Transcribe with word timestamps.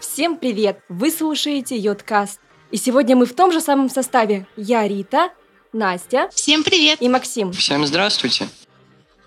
Всем 0.00 0.36
привет! 0.36 0.78
Вы 0.88 1.10
слушаете 1.10 1.76
Йодкаст. 1.76 2.40
И 2.70 2.76
сегодня 2.76 3.16
мы 3.16 3.26
в 3.26 3.34
том 3.34 3.52
же 3.52 3.60
самом 3.60 3.90
составе. 3.90 4.46
Я 4.56 4.86
Рита, 4.86 5.30
Настя 5.72 6.30
Всем 6.32 6.62
привет! 6.62 7.02
и 7.02 7.08
Максим. 7.08 7.52
Всем 7.52 7.84
здравствуйте. 7.84 8.48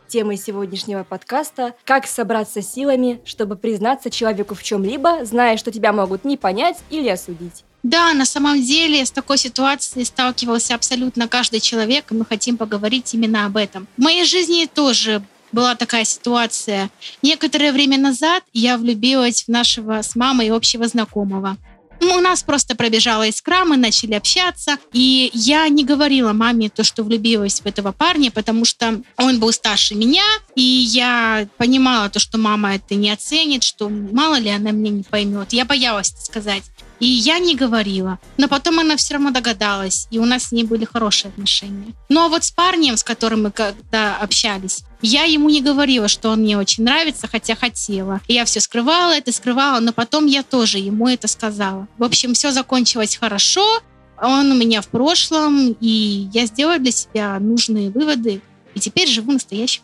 Темой 0.07 0.37
сегодняшнего 0.37 1.03
подкаста 1.03 1.75
«Как 1.83 2.07
собраться 2.07 2.61
силами, 2.61 3.19
чтобы 3.25 3.57
признаться 3.57 4.09
человеку 4.09 4.55
в 4.55 4.63
чем-либо, 4.63 5.25
зная, 5.25 5.57
что 5.57 5.71
тебя 5.71 5.91
могут 5.91 6.23
не 6.23 6.37
понять 6.37 6.77
или 6.89 7.09
осудить». 7.09 7.65
Да, 7.83 8.13
на 8.13 8.25
самом 8.25 8.61
деле 8.61 9.05
с 9.05 9.11
такой 9.11 9.37
ситуацией 9.37 10.05
сталкивался 10.05 10.75
абсолютно 10.75 11.27
каждый 11.27 11.59
человек, 11.59 12.05
и 12.11 12.15
мы 12.15 12.25
хотим 12.25 12.57
поговорить 12.57 13.13
именно 13.13 13.45
об 13.45 13.57
этом. 13.57 13.87
В 13.97 14.01
моей 14.01 14.25
жизни 14.25 14.65
тоже 14.73 15.21
была 15.51 15.75
такая 15.75 16.05
ситуация. 16.05 16.89
Некоторое 17.21 17.71
время 17.71 17.97
назад 17.97 18.43
я 18.53 18.77
влюбилась 18.77 19.43
в 19.43 19.47
нашего 19.47 20.01
с 20.01 20.15
мамой 20.15 20.49
общего 20.49 20.87
знакомого. 20.87 21.57
Ну, 21.99 22.15
У 22.15 22.19
нас 22.19 22.43
просто 22.43 22.75
пробежала 22.75 23.27
искра, 23.27 23.65
мы 23.65 23.75
начали 23.75 24.13
общаться, 24.13 24.77
и 24.93 25.31
я 25.33 25.67
не 25.67 25.83
говорила 25.83 26.31
маме 26.31 26.69
то, 26.69 26.83
что 26.83 27.03
влюбилась 27.03 27.61
в 27.61 27.65
этого 27.65 27.91
парня, 27.91 28.29
потому 28.29 28.65
что 28.65 29.01
он 29.17 29.39
был 29.39 29.51
старше 29.51 29.95
меня, 29.95 30.23
и 30.55 30.61
я 30.61 31.47
понимала 31.57 32.09
то, 32.09 32.19
что 32.19 32.37
мама 32.37 32.75
это 32.75 32.95
не 32.95 33.09
оценит, 33.09 33.63
что 33.63 33.89
мало 33.89 34.35
ли 34.35 34.49
она 34.49 34.71
меня 34.71 34.91
не 34.91 35.03
поймет. 35.03 35.53
Я 35.53 35.65
боялась 35.65 36.11
это 36.11 36.21
сказать. 36.21 36.63
И 36.99 37.05
я 37.05 37.39
не 37.39 37.55
говорила. 37.55 38.19
Но 38.37 38.47
потом 38.47 38.79
она 38.79 38.95
все 38.95 39.15
равно 39.15 39.31
догадалась, 39.31 40.07
и 40.09 40.17
у 40.19 40.25
нас 40.25 40.45
с 40.45 40.51
ней 40.51 40.63
были 40.63 40.85
хорошие 40.85 41.29
отношения. 41.29 41.93
Ну 42.09 42.25
а 42.25 42.29
вот 42.29 42.43
с 42.43 42.51
парнем, 42.51 42.97
с 42.97 43.03
которым 43.03 43.43
мы 43.43 43.51
когда 43.51 44.17
общались, 44.17 44.83
я 45.01 45.23
ему 45.23 45.49
не 45.49 45.61
говорила, 45.61 46.07
что 46.07 46.29
он 46.29 46.39
мне 46.39 46.57
очень 46.57 46.83
нравится, 46.83 47.27
хотя 47.27 47.55
хотела. 47.55 48.19
И 48.27 48.33
я 48.33 48.45
все 48.45 48.59
скрывала, 48.59 49.11
это 49.11 49.31
скрывала, 49.31 49.79
но 49.79 49.93
потом 49.93 50.25
я 50.25 50.41
тоже 50.41 50.79
ему 50.79 51.07
это 51.07 51.27
сказала. 51.27 51.87
В 51.97 52.03
общем, 52.03 52.33
все 52.33 52.51
закончилось 52.51 53.15
хорошо. 53.15 53.81
Он 54.19 54.51
у 54.51 54.55
меня 54.55 54.81
в 54.81 54.87
прошлом, 54.87 55.75
и 55.79 56.27
я 56.33 56.47
сделала 56.47 56.79
для 56.79 56.91
себя 56.91 57.37
нужные 57.39 57.91
выводы. 57.91 58.41
И 58.73 58.79
теперь 58.79 59.07
живу 59.07 59.31
настоящим, 59.31 59.83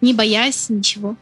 не 0.00 0.14
боясь 0.14 0.68
ничего. 0.68 1.16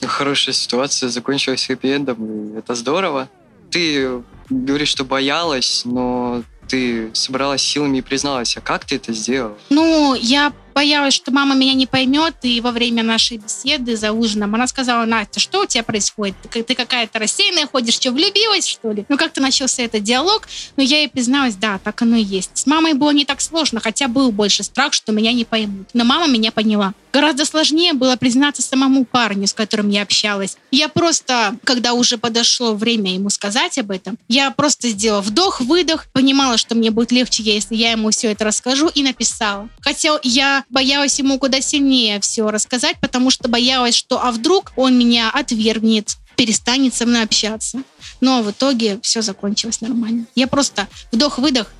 Хорошая 0.00 0.54
ситуация 0.54 1.10
закончилась 1.10 1.68
хэппи-эндом, 1.68 2.56
это 2.56 2.74
здорово. 2.74 3.28
Ты 3.70 4.22
говоришь, 4.50 4.88
что 4.88 5.04
боялась, 5.04 5.82
но 5.84 6.42
ты 6.68 7.10
собралась 7.14 7.62
силами 7.62 7.98
и 7.98 8.02
призналась. 8.02 8.56
А 8.56 8.60
как 8.60 8.84
ты 8.84 8.96
это 8.96 9.12
сделала? 9.12 9.56
Ну, 9.70 10.14
я 10.14 10.52
боялась, 10.78 11.14
что 11.14 11.32
мама 11.32 11.56
меня 11.56 11.74
не 11.74 11.86
поймет, 11.86 12.36
и 12.42 12.60
во 12.60 12.70
время 12.70 13.02
нашей 13.02 13.38
беседы 13.38 13.96
за 13.96 14.12
ужином 14.12 14.54
она 14.54 14.68
сказала, 14.68 15.04
Настя, 15.06 15.40
что 15.40 15.62
у 15.62 15.66
тебя 15.66 15.82
происходит? 15.82 16.36
Ты, 16.52 16.72
какая-то 16.76 17.18
рассеянная 17.18 17.66
ходишь, 17.66 17.94
что, 17.94 18.12
влюбилась, 18.12 18.64
что 18.64 18.92
ли? 18.92 19.04
Ну, 19.08 19.16
как-то 19.16 19.42
начался 19.42 19.82
этот 19.82 20.04
диалог, 20.04 20.46
но 20.76 20.84
я 20.84 20.98
ей 20.98 21.08
призналась, 21.08 21.56
да, 21.56 21.80
так 21.82 22.00
оно 22.02 22.14
и 22.14 22.22
есть. 22.22 22.52
С 22.54 22.64
мамой 22.64 22.94
было 22.94 23.10
не 23.10 23.24
так 23.24 23.40
сложно, 23.40 23.80
хотя 23.80 24.06
был 24.06 24.30
больше 24.30 24.62
страх, 24.62 24.92
что 24.92 25.10
меня 25.10 25.32
не 25.32 25.44
поймут. 25.44 25.88
Но 25.94 26.04
мама 26.04 26.28
меня 26.28 26.52
поняла. 26.52 26.94
Гораздо 27.12 27.44
сложнее 27.44 27.94
было 27.94 28.14
признаться 28.14 28.62
самому 28.62 29.04
парню, 29.04 29.48
с 29.48 29.54
которым 29.54 29.88
я 29.88 30.02
общалась. 30.02 30.56
Я 30.70 30.88
просто, 30.88 31.56
когда 31.64 31.94
уже 31.94 32.18
подошло 32.18 32.74
время 32.74 33.14
ему 33.14 33.30
сказать 33.30 33.78
об 33.78 33.90
этом, 33.90 34.16
я 34.28 34.52
просто 34.52 34.90
сделала 34.90 35.22
вдох-выдох, 35.22 36.06
понимала, 36.12 36.56
что 36.58 36.76
мне 36.76 36.92
будет 36.92 37.10
легче, 37.10 37.42
если 37.42 37.74
я 37.74 37.92
ему 37.92 38.10
все 38.10 38.30
это 38.30 38.44
расскажу, 38.44 38.88
и 38.88 39.02
написала. 39.02 39.68
Хотя 39.80 40.20
я 40.22 40.64
боялась 40.70 41.18
ему 41.18 41.38
куда 41.38 41.60
сильнее 41.60 42.20
все 42.20 42.50
рассказать, 42.50 42.96
потому 43.00 43.30
что 43.30 43.48
боялась, 43.48 43.94
что 43.94 44.22
а 44.22 44.32
вдруг 44.32 44.72
он 44.76 44.98
меня 44.98 45.30
отвергнет, 45.30 46.16
перестанет 46.36 46.94
со 46.94 47.06
мной 47.06 47.22
общаться. 47.22 47.82
Но 48.20 48.42
в 48.42 48.50
итоге 48.50 48.98
все 49.02 49.22
закончилось 49.22 49.80
нормально. 49.80 50.26
Я 50.34 50.46
просто 50.46 50.88
вдох-выдох 51.12 51.72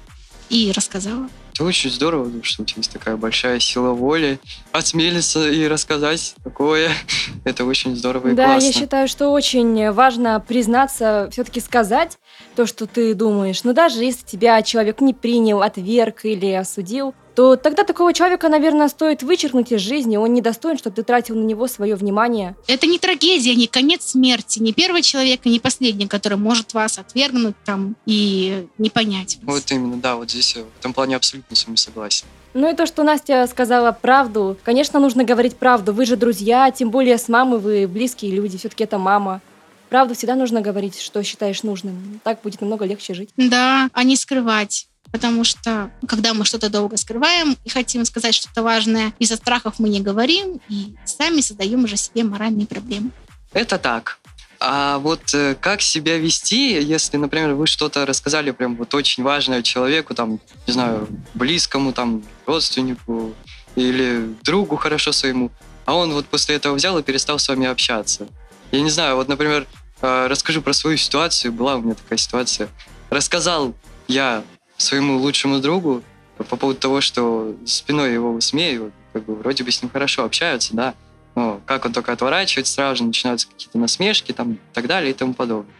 и 0.51 0.73
рассказала. 0.75 1.29
Это 1.59 1.65
очень 1.65 1.91
здорово, 1.91 2.31
что 2.43 2.63
у 2.63 2.65
тебя 2.65 2.79
есть 2.79 2.93
такая 2.93 3.17
большая 3.17 3.59
сила 3.59 3.91
воли. 3.91 4.39
Осмелиться 4.71 5.51
и 5.51 5.67
рассказать 5.67 6.37
такое. 6.45 6.89
Это 7.45 7.65
очень 7.65 7.97
здорово 7.97 8.29
и 8.29 8.35
да, 8.35 8.45
классно. 8.45 8.67
я 8.67 8.73
считаю, 8.73 9.09
что 9.09 9.31
очень 9.31 9.91
важно 9.91 10.39
признаться, 10.39 11.29
все-таки 11.33 11.59
сказать 11.59 12.17
то, 12.55 12.65
что 12.65 12.87
ты 12.87 13.13
думаешь. 13.13 13.65
Но 13.65 13.73
даже 13.73 14.05
если 14.05 14.25
тебя 14.25 14.63
человек 14.63 15.01
не 15.01 15.15
принял, 15.15 15.61
отверг 15.61 16.25
или 16.25 16.53
осудил, 16.53 17.13
то 17.39 17.55
тогда 17.55 17.85
такого 17.85 18.13
человека, 18.13 18.49
наверное, 18.49 18.89
стоит 18.89 19.23
вычеркнуть 19.23 19.71
из 19.71 19.81
жизни. 19.81 20.17
Он 20.17 20.35
не 20.35 20.41
достоин, 20.41 20.77
чтобы 20.77 20.97
ты 20.97 21.05
тратил 21.05 21.37
на 21.37 21.45
него 21.45 21.69
свое 21.69 21.95
внимание. 21.95 22.57
Это 22.67 22.89
не 22.89 22.99
трагедия, 22.99 23.55
не 23.55 23.69
конец 23.69 24.07
смерти, 24.07 24.59
не 24.59 24.73
первый 24.73 25.03
человек 25.03 25.43
и 25.45 25.49
не 25.49 25.61
последний, 25.61 26.09
который 26.09 26.37
может 26.37 26.75
вас 26.75 26.99
отвергнуть 26.99 27.55
там 27.65 27.95
и 28.07 28.67
не 28.79 28.91
понять. 28.91 29.39
вас. 29.41 29.55
Вот 29.55 29.71
именно, 29.71 29.99
да, 29.99 30.17
вот 30.17 30.29
здесь 30.29 30.57
я 30.57 30.63
в 30.63 30.81
этом 30.81 30.93
плане 30.93 31.15
абсолютно 31.15 31.55
с 31.55 31.65
вами 31.65 31.77
согласен. 31.77 32.27
Ну 32.55 32.69
и 32.69 32.75
то, 32.75 32.87
что 32.87 33.05
Настя 33.05 33.47
сказала 33.47 33.93
правду. 33.93 34.57
Конечно, 34.65 34.99
нужно 34.99 35.23
говорить 35.23 35.57
правду. 35.57 35.93
Вы 35.93 36.07
же 36.07 36.17
друзья, 36.17 36.73
тем 36.73 36.91
более 36.91 37.19
с 37.19 37.29
мамой 37.29 37.61
вы 37.61 37.87
близкие 37.87 38.33
люди. 38.33 38.59
Все-таки 38.59 38.83
это 38.83 38.99
мама. 38.99 39.43
Правду 39.91 40.15
всегда 40.15 40.35
нужно 40.35 40.61
говорить, 40.61 41.01
что 41.01 41.23
считаешь 41.23 41.63
нужным. 41.63 42.21
Так 42.25 42.43
будет 42.43 42.61
намного 42.61 42.85
легче 42.85 43.15
жить. 43.15 43.31
Да, 43.37 43.89
а 43.93 44.03
не 44.03 44.17
скрывать. 44.17 44.89
Потому 45.13 45.45
что, 45.45 45.91
когда 46.07 46.35
мы 46.35 46.45
что-то 46.45 46.69
долго 46.69 46.97
скрываем 46.97 47.57
и 47.65 47.69
хотим 47.69 48.05
сказать 48.05 48.35
что-то 48.35 48.63
важное, 48.63 49.13
из-за 49.19 49.37
страхов 49.37 49.75
мы 49.79 49.89
не 49.89 50.01
говорим 50.01 50.61
и 50.69 50.95
сами 51.05 51.41
создаем 51.41 51.85
уже 51.85 51.97
себе 51.97 52.25
моральные 52.25 52.67
проблемы. 52.67 53.11
Это 53.53 53.79
так. 53.79 54.19
А 54.61 54.99
вот 54.99 55.35
э, 55.35 55.55
как 55.55 55.81
себя 55.81 56.19
вести, 56.19 56.73
если, 56.83 57.17
например, 57.17 57.55
вы 57.55 57.67
что-то 57.67 58.05
рассказали 58.05 58.51
прям 58.51 58.75
вот 58.77 58.93
очень 58.93 59.23
важное 59.23 59.63
человеку, 59.63 60.15
там, 60.15 60.41
не 60.67 60.73
знаю, 60.73 61.09
близкому, 61.35 61.93
там, 61.93 62.25
родственнику 62.45 63.35
или 63.77 64.35
другу 64.43 64.77
хорошо 64.77 65.13
своему, 65.13 65.53
а 65.85 65.95
он 65.95 66.13
вот 66.13 66.27
после 66.27 66.57
этого 66.57 66.75
взял 66.75 66.99
и 66.99 67.03
перестал 67.05 67.39
с 67.39 67.49
вами 67.49 67.67
общаться. 67.69 68.27
Я 68.73 68.81
не 68.81 68.91
знаю, 68.91 69.15
вот, 69.15 69.29
например, 69.29 69.67
э, 70.03 70.27
расскажу 70.27 70.61
про 70.61 70.73
свою 70.73 70.97
ситуацию. 70.97 71.53
Была 71.53 71.77
у 71.77 71.81
меня 71.81 71.95
такая 71.95 72.19
ситуация. 72.19 72.69
Рассказал 73.11 73.75
я 74.09 74.43
своему 74.79 75.19
лучшему 75.19 75.59
другу 75.61 76.03
по 76.39 76.57
поводу 76.57 76.79
того, 76.79 77.01
что 77.01 77.55
спиной 77.67 78.15
его 78.15 78.33
высмеивают, 78.33 78.95
как 79.13 79.25
бы 79.25 79.35
вроде 79.35 79.65
бы 79.65 79.71
с 79.71 79.83
ним 79.83 79.91
хорошо 79.91 80.25
общаются, 80.25 80.75
да, 80.75 80.95
но 81.35 81.61
как 81.67 81.85
он 81.85 81.93
только 81.93 82.13
отворачивается, 82.13 82.73
сразу 82.73 82.97
же 82.97 83.05
начинаются 83.05 83.49
какие-то 83.49 83.79
насмешки 83.79 84.33
там 84.33 84.55
и 84.55 84.59
так 84.73 84.87
далее 84.87 85.11
и 85.11 85.15
тому 85.15 85.35
подобное. 85.35 85.73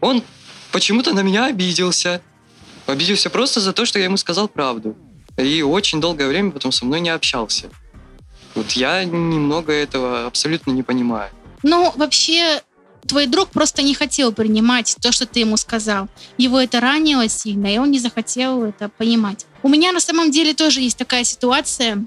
Он 0.00 0.22
почему-то 0.72 1.14
на 1.14 1.20
меня 1.20 1.46
обиделся. 1.46 2.20
Обиделся 2.86 3.30
просто 3.30 3.60
за 3.60 3.72
то, 3.72 3.86
что 3.86 3.98
я 3.98 4.04
ему 4.04 4.16
сказал 4.16 4.46
правду. 4.46 4.94
И 5.38 5.62
очень 5.62 6.00
долгое 6.00 6.28
время 6.28 6.50
потом 6.50 6.70
со 6.70 6.84
мной 6.84 7.00
не 7.00 7.08
общался. 7.08 7.70
Вот 8.54 8.72
я 8.72 9.04
немного 9.04 9.72
этого 9.72 10.26
абсолютно 10.26 10.70
не 10.70 10.82
понимаю. 10.82 11.30
Ну, 11.62 11.92
вообще, 11.96 12.62
твой 13.06 13.26
друг 13.26 13.50
просто 13.50 13.82
не 13.82 13.94
хотел 13.94 14.32
принимать 14.32 14.96
то, 15.00 15.12
что 15.12 15.26
ты 15.26 15.40
ему 15.40 15.56
сказал. 15.56 16.08
Его 16.36 16.60
это 16.60 16.80
ранило 16.80 17.28
сильно, 17.28 17.74
и 17.74 17.78
он 17.78 17.90
не 17.90 17.98
захотел 17.98 18.64
это 18.64 18.88
понимать. 18.88 19.46
У 19.62 19.68
меня 19.68 19.92
на 19.92 20.00
самом 20.00 20.30
деле 20.30 20.54
тоже 20.54 20.80
есть 20.80 20.98
такая 20.98 21.24
ситуация. 21.24 22.04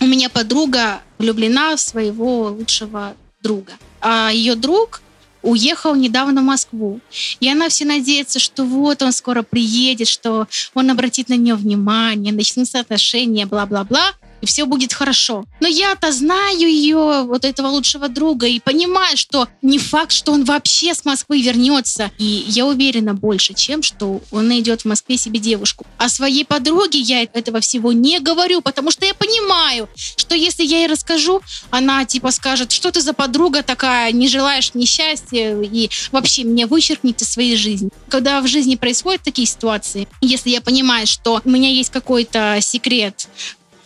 У 0.00 0.06
меня 0.06 0.30
подруга 0.30 1.02
влюблена 1.18 1.76
в 1.76 1.80
своего 1.80 2.48
лучшего 2.48 3.14
друга. 3.42 3.72
А 4.00 4.30
ее 4.32 4.54
друг 4.54 5.02
уехал 5.42 5.94
недавно 5.94 6.42
в 6.42 6.44
Москву. 6.44 7.00
И 7.40 7.50
она 7.50 7.68
все 7.68 7.84
надеется, 7.84 8.38
что 8.38 8.64
вот 8.64 9.02
он 9.02 9.12
скоро 9.12 9.42
приедет, 9.42 10.08
что 10.08 10.46
он 10.74 10.90
обратит 10.90 11.28
на 11.28 11.36
нее 11.36 11.54
внимание, 11.54 12.32
начнутся 12.32 12.80
отношения, 12.80 13.46
бла-бла-бла, 13.46 14.12
и 14.40 14.46
все 14.46 14.66
будет 14.66 14.92
хорошо. 14.92 15.44
Но 15.60 15.68
я-то 15.68 16.12
знаю 16.12 16.58
ее, 16.58 17.24
вот 17.24 17.44
этого 17.44 17.68
лучшего 17.68 18.08
друга, 18.08 18.46
и 18.46 18.60
понимаю, 18.60 19.16
что 19.16 19.48
не 19.62 19.78
факт, 19.78 20.12
что 20.12 20.32
он 20.32 20.44
вообще 20.44 20.94
с 20.94 21.04
Москвы 21.04 21.40
вернется. 21.42 22.10
И 22.18 22.44
я 22.48 22.66
уверена 22.66 23.14
больше, 23.14 23.54
чем 23.54 23.82
что 23.82 24.20
он 24.30 24.48
найдет 24.48 24.82
в 24.82 24.84
Москве 24.86 25.16
себе 25.16 25.38
девушку. 25.38 25.86
А 25.98 26.08
своей 26.08 26.44
подруге 26.44 26.98
я 26.98 27.22
этого 27.22 27.60
всего 27.60 27.92
не 27.92 28.20
говорю, 28.20 28.60
потому 28.60 28.90
что 28.90 29.06
я 29.06 29.14
понимаю, 29.14 29.88
что 29.94 30.34
если 30.34 30.64
я 30.64 30.78
ей 30.78 30.86
расскажу, 30.86 31.40
она 31.70 32.04
типа 32.04 32.30
скажет, 32.30 32.72
что 32.72 32.90
ты 32.90 33.00
за 33.00 33.12
подруга 33.12 33.62
такая, 33.62 34.12
не 34.12 34.28
желаешь 34.28 34.72
мне 34.74 34.86
счастья 34.86 35.60
и 35.60 35.90
вообще 36.12 36.44
меня 36.44 36.66
вычеркнет 36.66 37.20
из 37.22 37.30
своей 37.30 37.56
жизни. 37.56 37.90
Когда 38.08 38.40
в 38.40 38.46
жизни 38.46 38.76
происходят 38.76 39.22
такие 39.22 39.46
ситуации, 39.46 40.08
если 40.20 40.50
я 40.50 40.60
понимаю, 40.60 41.06
что 41.06 41.40
у 41.44 41.50
меня 41.50 41.70
есть 41.70 41.90
какой-то 41.90 42.58
секрет, 42.60 43.28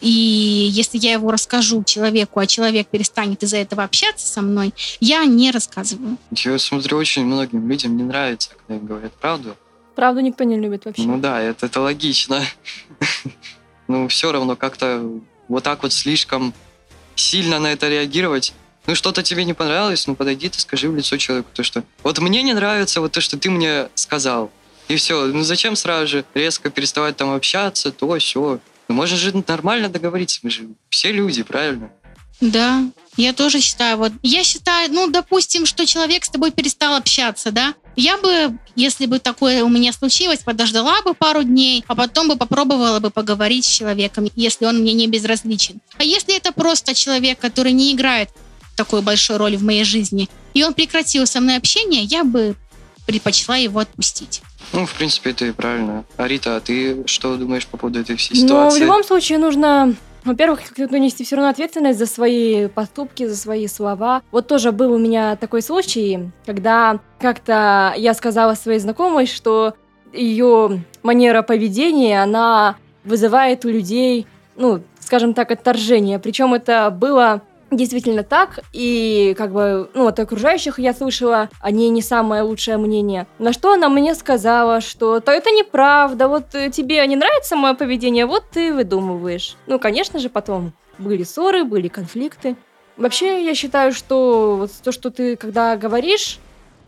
и 0.05 0.69
если 0.71 0.99
я 0.99 1.13
его 1.13 1.31
расскажу 1.31 1.83
человеку, 1.83 2.39
а 2.39 2.47
человек 2.47 2.89
перестанет 2.89 3.43
из-за 3.43 3.57
этого 3.57 3.85
общаться 3.85 4.27
со 4.27 4.43
мной, 4.43 4.75
я 5.01 5.25
не 5.25 5.51
рассказываю. 5.51 6.19
Я 6.31 6.59
смотрю, 6.59 6.99
очень 6.99 7.25
многим 7.25 7.67
людям 7.67 7.97
не 7.97 8.03
нравится, 8.03 8.51
когда 8.51 8.79
им 8.79 8.87
говорят 8.87 9.15
правду. 9.15 9.57
Правду 9.95 10.21
никто 10.21 10.45
не 10.45 10.59
любит 10.61 10.85
вообще. 10.85 11.05
Ну 11.05 11.19
да, 11.19 11.41
это, 11.41 11.67
это 11.67 11.81
логично. 11.81 12.43
Ну, 13.87 14.09
все 14.09 14.33
равно 14.33 14.57
как-то 14.57 15.07
вот 15.47 15.63
так 15.63 15.83
вот 15.83 15.93
слишком 15.93 16.55
сильно 17.17 17.59
на 17.59 17.71
это 17.71 17.87
реагировать 17.91 18.55
Ну, 18.87 18.95
что-то 18.95 19.23
тебе 19.23 19.45
не 19.45 19.53
понравилось, 19.53 20.07
ну, 20.07 20.15
подойди, 20.15 20.49
ты 20.49 20.59
скажи 20.59 20.89
в 20.89 20.97
лицо 20.97 21.19
человеку, 21.19 21.51
то, 21.53 21.63
что 21.63 21.85
вот 22.03 22.19
мне 22.19 22.43
не 22.43 22.55
нравится 22.55 23.03
вот 23.03 23.13
то, 23.13 23.21
что 23.21 23.37
ты 23.37 23.51
мне 23.51 23.91
сказал. 23.95 24.51
И 24.89 24.97
все. 24.97 25.27
Ну, 25.27 25.43
зачем 25.43 25.77
сразу 25.77 26.07
же 26.07 26.25
резко 26.33 26.71
переставать 26.71 27.19
там 27.19 27.35
общаться, 27.35 27.93
то, 27.93 28.19
все. 28.19 28.59
Ну, 28.89 28.95
можно 28.95 29.17
же 29.17 29.33
нормально 29.47 29.89
договориться, 29.89 30.41
мы 30.43 30.51
же 30.51 30.69
все 30.91 31.13
люди, 31.13 31.43
правильно? 31.43 31.91
Да, 32.41 32.85
я 33.17 33.33
тоже 33.33 33.61
считаю. 33.61 33.97
Вот 33.97 34.13
я 34.23 34.43
считаю, 34.45 34.93
ну, 34.93 35.09
допустим, 35.09 35.67
что 35.67 35.87
человек 35.87 36.25
с 36.25 36.29
тобой 36.29 36.51
перестал 36.51 36.97
общаться, 36.97 37.53
да? 37.53 37.75
Я 37.97 38.19
бы, 38.19 38.59
если 38.75 39.07
бы 39.07 39.21
такое 39.21 39.63
у 39.63 39.69
меня 39.69 39.93
случилось, 39.93 40.41
подождала 40.41 41.01
бы 41.03 41.15
пару 41.15 41.45
дней, 41.45 41.85
а 41.87 41.95
потом 41.95 42.29
бы 42.29 42.37
попробовала 42.37 42.99
бы 42.99 43.11
поговорить 43.11 43.65
с 43.65 43.69
человеком, 43.77 44.29
если 44.35 44.65
он 44.67 44.81
мне 44.81 44.93
не 44.95 45.07
безразличен. 45.07 45.81
А 45.97 46.03
если 46.03 46.37
это 46.37 46.53
просто 46.53 46.95
человек, 46.95 47.39
который 47.39 47.73
не 47.73 47.93
играет 47.93 48.31
такой 48.75 49.01
большой 49.01 49.37
роли 49.37 49.57
в 49.57 49.63
моей 49.63 49.85
жизни, 49.85 50.29
и 50.55 50.65
он 50.65 50.75
прекратил 50.75 51.27
со 51.27 51.41
мной 51.41 51.57
общение, 51.57 52.03
я 52.03 52.25
бы 52.25 52.57
предпочла 53.07 53.57
его 53.57 53.79
отпустить. 53.79 54.43
Ну, 54.73 54.87
в 54.87 54.95
принципе, 54.95 55.31
это 55.31 55.47
и 55.47 55.53
правильно. 55.53 56.05
Арита, 56.17 56.57
а 56.57 56.61
ты 56.61 57.07
что 57.07 57.37
думаешь 57.37 57.67
по 57.67 57.77
поводу 57.77 58.01
этой 58.01 58.17
всей 58.17 58.37
ситуации? 58.37 58.79
в 58.79 58.83
любом 58.83 59.05
случае 59.05 59.39
нужно 59.39 59.95
во-первых, 60.25 60.61
как-то 60.75 60.99
нести 60.99 61.23
все 61.23 61.37
равно 61.37 61.51
ответственность 61.51 61.99
за 61.99 62.07
свои 62.07 62.69
поступки, 62.69 63.27
за 63.27 63.37
свои 63.37 63.67
слова. 63.67 64.23
Вот 64.33 64.49
тоже 64.49 64.73
был 64.73 64.93
у 64.93 64.99
меня 64.99 65.37
такой 65.37 65.61
случай, 65.61 66.31
когда 66.47 66.99
как-то 67.21 67.93
я 67.97 68.15
сказала 68.15 68.55
своей 68.55 68.79
знакомой, 68.79 69.27
что 69.27 69.75
ее 70.15 70.83
манера 71.03 71.43
поведения, 71.43 72.23
она 72.23 72.77
вызывает 73.05 73.67
у 73.67 73.69
людей, 73.69 74.27
ну, 74.57 74.83
скажем 74.99 75.35
так, 75.35 75.51
отторжение. 75.51 76.19
Причем 76.19 76.55
это 76.55 76.91
было 76.91 77.43
действительно 77.77 78.23
так, 78.23 78.61
и 78.73 79.35
как 79.37 79.53
бы, 79.53 79.91
ну, 79.95 80.07
от 80.07 80.19
окружающих 80.19 80.79
я 80.79 80.95
слышала 80.95 81.49
о 81.61 81.71
ней 81.71 81.89
не 81.91 82.03
самое 82.03 82.43
лучшее 82.43 82.77
мнение. 82.77 83.27
На 83.39 83.53
что 83.53 83.73
она 83.73 83.89
мне 83.89 84.15
сказала, 84.15 84.81
что 84.81 85.21
то 85.21 85.33
это 85.33 85.51
неправда, 85.51 86.29
вот 86.29 86.55
э, 86.55 86.71
тебе 86.71 87.07
не 87.07 87.17
нравится 87.17 87.57
мое 87.57 87.75
поведение, 87.75 88.27
вот 88.27 88.45
ты 88.53 88.73
выдумываешь. 88.73 89.57
Ну, 89.67 89.79
конечно 89.79 90.19
же, 90.19 90.29
потом 90.29 90.73
были 90.99 91.23
ссоры, 91.23 91.65
были 91.65 91.89
конфликты. 91.89 92.57
Вообще, 92.97 93.45
я 93.45 93.55
считаю, 93.55 93.93
что 93.93 94.57
вот 94.57 94.71
то, 94.83 94.93
что 94.93 95.11
ты 95.11 95.37
когда 95.37 95.77
говоришь 95.77 96.39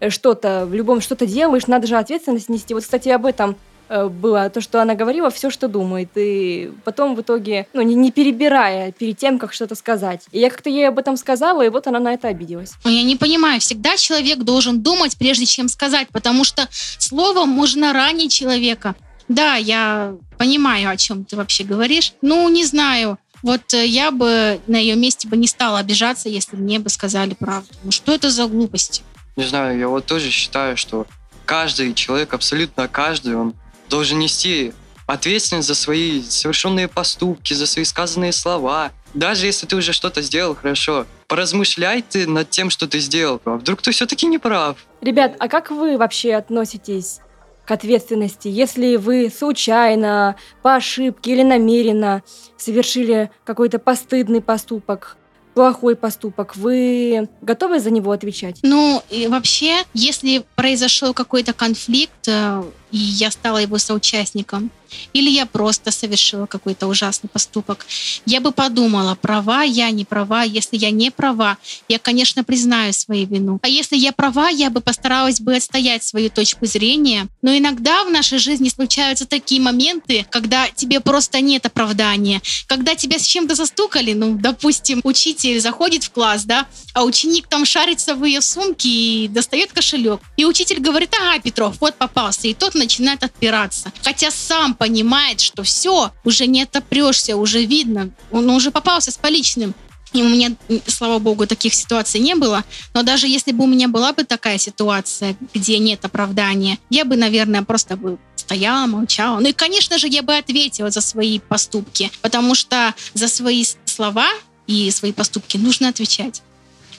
э, 0.01 0.11
что-то, 0.11 0.67
в 0.67 0.75
любом 0.75 1.01
что-то 1.01 1.27
делаешь, 1.27 1.67
надо 1.67 1.87
же 1.87 1.97
ответственность 1.97 2.49
нести. 2.49 2.75
Вот, 2.75 2.83
кстати, 2.83 3.09
об 3.09 3.27
этом 3.27 3.57
было 3.89 4.51
то, 4.51 4.61
что 4.61 4.81
она 4.83 4.95
говорила, 4.95 5.31
все, 5.31 5.51
что 5.51 5.69
думает, 5.69 6.11
и 6.17 6.73
потом 6.85 7.15
в 7.15 7.21
итоге, 7.21 7.67
ну, 7.73 7.83
не, 7.83 7.95
не 7.95 8.11
перебирая 8.11 8.93
перед 8.93 9.17
тем, 9.17 9.39
как 9.39 9.53
что-то 9.53 9.75
сказать. 9.75 10.27
И 10.33 10.39
я 10.39 10.51
как-то 10.51 10.71
ей 10.71 10.89
об 10.89 10.99
этом 10.99 11.17
сказала, 11.17 11.63
и 11.63 11.69
вот 11.69 11.87
она 11.87 12.01
на 12.01 12.15
это 12.15 12.29
обиделась. 12.29 12.73
Я 12.85 13.03
не 13.03 13.17
понимаю, 13.17 13.61
всегда 13.61 13.97
человек 13.97 14.39
должен 14.39 14.83
думать, 14.83 15.17
прежде 15.17 15.47
чем 15.47 15.69
сказать, 15.69 16.09
потому 16.09 16.45
что 16.45 16.69
словом 16.71 17.49
можно 17.49 17.93
ранить 17.93 18.33
человека. 18.33 18.95
Да, 19.29 19.57
я 19.57 20.15
понимаю, 20.39 20.91
о 20.91 20.97
чем 20.97 21.25
ты 21.25 21.37
вообще 21.37 21.65
говоришь. 21.65 22.15
Ну, 22.23 22.49
не 22.49 22.65
знаю. 22.65 23.19
Вот 23.43 23.75
э, 23.75 23.87
я 23.87 24.11
бы 24.11 24.61
на 24.67 24.77
ее 24.77 24.97
месте 24.97 25.29
бы 25.29 25.37
не 25.37 25.47
стала 25.47 25.79
обижаться, 25.79 26.29
если 26.29 26.57
мне 26.57 26.79
бы 26.79 26.89
сказали 26.89 27.35
правду. 27.35 27.69
Ну 27.85 27.91
что 27.91 28.13
это 28.13 28.31
за 28.31 28.47
глупости? 28.47 29.03
Не 29.37 29.45
знаю, 29.45 29.79
я 29.79 29.89
вот 29.89 30.07
тоже 30.07 30.31
считаю, 30.31 30.77
что 30.77 31.07
каждый 31.45 31.93
человек, 31.95 32.33
абсолютно 32.35 32.89
каждый, 32.89 33.37
он 33.37 33.55
должен 33.89 34.19
нести 34.19 34.73
ответственность 35.07 35.69
за 35.69 35.75
свои 35.75 36.23
совершенные 36.23 36.89
поступки, 36.89 37.55
за 37.55 37.67
свои 37.67 37.85
сказанные 37.85 38.33
слова. 38.33 38.91
Даже 39.15 39.47
если 39.47 39.67
ты 39.67 39.77
уже 39.77 39.93
что-то 39.93 40.21
сделал 40.21 40.55
хорошо, 40.55 41.07
поразмышляй 41.29 42.03
ты 42.03 42.27
над 42.27 42.51
тем, 42.51 42.71
что 42.71 42.87
ты 42.87 42.99
сделал. 42.99 43.41
А 43.45 43.57
вдруг 43.57 43.83
ты 43.83 43.93
все-таки 43.93 44.27
не 44.27 44.39
прав? 44.39 44.77
Ребят, 45.01 45.37
а 45.39 45.49
как 45.49 45.71
вы 45.71 45.97
вообще 45.97 46.35
относитесь 46.35 47.21
к 47.65 47.71
ответственности, 47.71 48.49
если 48.49 48.97
вы 48.97 49.33
случайно, 49.37 50.37
по 50.63 50.77
ошибке 50.77 51.33
или 51.33 51.43
намеренно 51.43 52.23
совершили 52.57 53.31
какой-то 53.45 53.79
постыдный 53.79 54.41
поступок? 54.41 55.17
плохой 55.57 55.97
поступок, 55.97 56.55
вы 56.55 57.31
готовы 57.41 57.81
за 57.81 57.91
него 57.91 58.13
отвечать? 58.13 58.59
Ну, 58.63 59.03
и 59.09 59.27
вообще, 59.27 59.85
если 59.95 60.45
произошел 60.55 61.15
какой-то 61.15 61.55
конфликт, 61.55 62.29
э, 62.29 62.63
и 62.97 62.99
я 62.99 63.31
стала 63.31 63.59
его 63.59 63.77
соучастником, 63.77 64.71
или 65.13 65.29
я 65.31 65.47
просто 65.47 65.91
совершила 65.91 66.47
какой-то 66.47 66.87
ужасный 66.87 67.29
поступок, 67.29 67.87
я 68.25 68.41
бы 68.41 68.53
подумала, 68.53 69.15
права 69.15 69.63
я, 69.63 69.91
не 69.91 70.05
права. 70.05 70.45
Если 70.45 70.77
я 70.77 70.91
не 70.91 71.11
права, 71.11 71.59
я, 71.89 71.99
конечно, 71.99 72.45
признаю 72.45 72.93
свою 72.93 73.27
вину. 73.27 73.59
А 73.63 73.69
если 73.69 73.97
я 73.97 74.13
права, 74.13 74.49
я 74.49 74.71
бы 74.71 74.81
постаралась 74.81 75.41
бы 75.41 75.57
отстоять 75.57 76.05
свою 76.05 76.31
точку 76.31 76.67
зрения. 76.67 77.29
Но 77.43 77.57
иногда 77.57 78.05
в 78.05 78.11
нашей 78.11 78.39
жизни 78.39 78.69
случаются 78.69 79.27
такие 79.27 79.61
моменты, 79.61 80.27
когда 80.31 80.69
тебе 80.69 81.01
просто 81.01 81.41
нет 81.41 81.67
оправдания. 81.67 82.41
Когда 82.67 82.95
тебя 82.95 83.19
с 83.19 83.27
чем-то 83.27 83.55
застукали, 83.55 84.13
ну, 84.13 84.37
допустим, 84.39 85.01
учитель 85.05 85.61
заходит 85.61 86.05
в 86.05 86.11
класс, 86.11 86.45
да, 86.45 86.67
а 86.95 87.05
ученик 87.05 87.49
там 87.49 87.65
шарится 87.65 88.15
в 88.15 88.25
ее 88.25 88.41
сумке 88.41 88.89
и 88.89 89.29
достает 89.29 89.73
кошелек. 89.73 90.21
И 90.37 90.45
учитель 90.45 90.81
говорит, 90.81 91.15
ага, 91.21 91.41
Петров, 91.41 91.77
вот 91.81 91.97
попался. 91.97 92.49
И 92.49 92.55
тот 92.55 92.75
начинает 92.87 93.25
отпираться. 93.25 93.93
Хотя 94.03 94.31
сам 94.31 94.75
понимает, 94.75 95.41
что 95.41 95.63
все, 95.63 96.13
уже 96.25 96.47
не 96.47 96.63
отопрешься, 96.63 97.37
уже 97.37 97.65
видно, 97.65 98.11
он 98.31 98.49
уже 98.51 98.71
попался 98.71 99.11
с 99.11 99.17
поличным. 99.17 99.75
И 100.13 100.23
у 100.23 100.29
меня, 100.29 100.55
слава 100.87 101.19
богу, 101.19 101.47
таких 101.47 101.75
ситуаций 101.75 102.21
не 102.21 102.35
было. 102.35 102.65
Но 102.95 103.03
даже 103.03 103.27
если 103.27 103.53
бы 103.53 103.65
у 103.65 103.67
меня 103.67 103.89
была 103.89 104.13
бы 104.13 104.25
такая 104.25 104.57
ситуация, 104.57 105.37
где 105.53 105.79
нет 105.79 106.05
оправдания, 106.05 106.79
я 106.91 107.05
бы, 107.05 107.17
наверное, 107.17 107.63
просто 107.63 107.97
бы 107.97 108.19
стояла, 108.37 108.87
молчала. 108.87 109.41
Ну 109.41 109.49
и, 109.49 109.53
конечно 109.53 109.99
же, 109.99 110.07
я 110.07 110.23
бы 110.23 110.37
ответила 110.37 110.91
за 110.91 111.01
свои 111.01 111.41
поступки, 111.41 112.11
потому 112.23 112.55
что 112.55 112.95
за 113.15 113.29
свои 113.29 113.65
слова 113.85 114.29
и 114.69 114.91
свои 114.91 115.13
поступки 115.13 115.57
нужно 115.57 115.89
отвечать. 115.89 116.43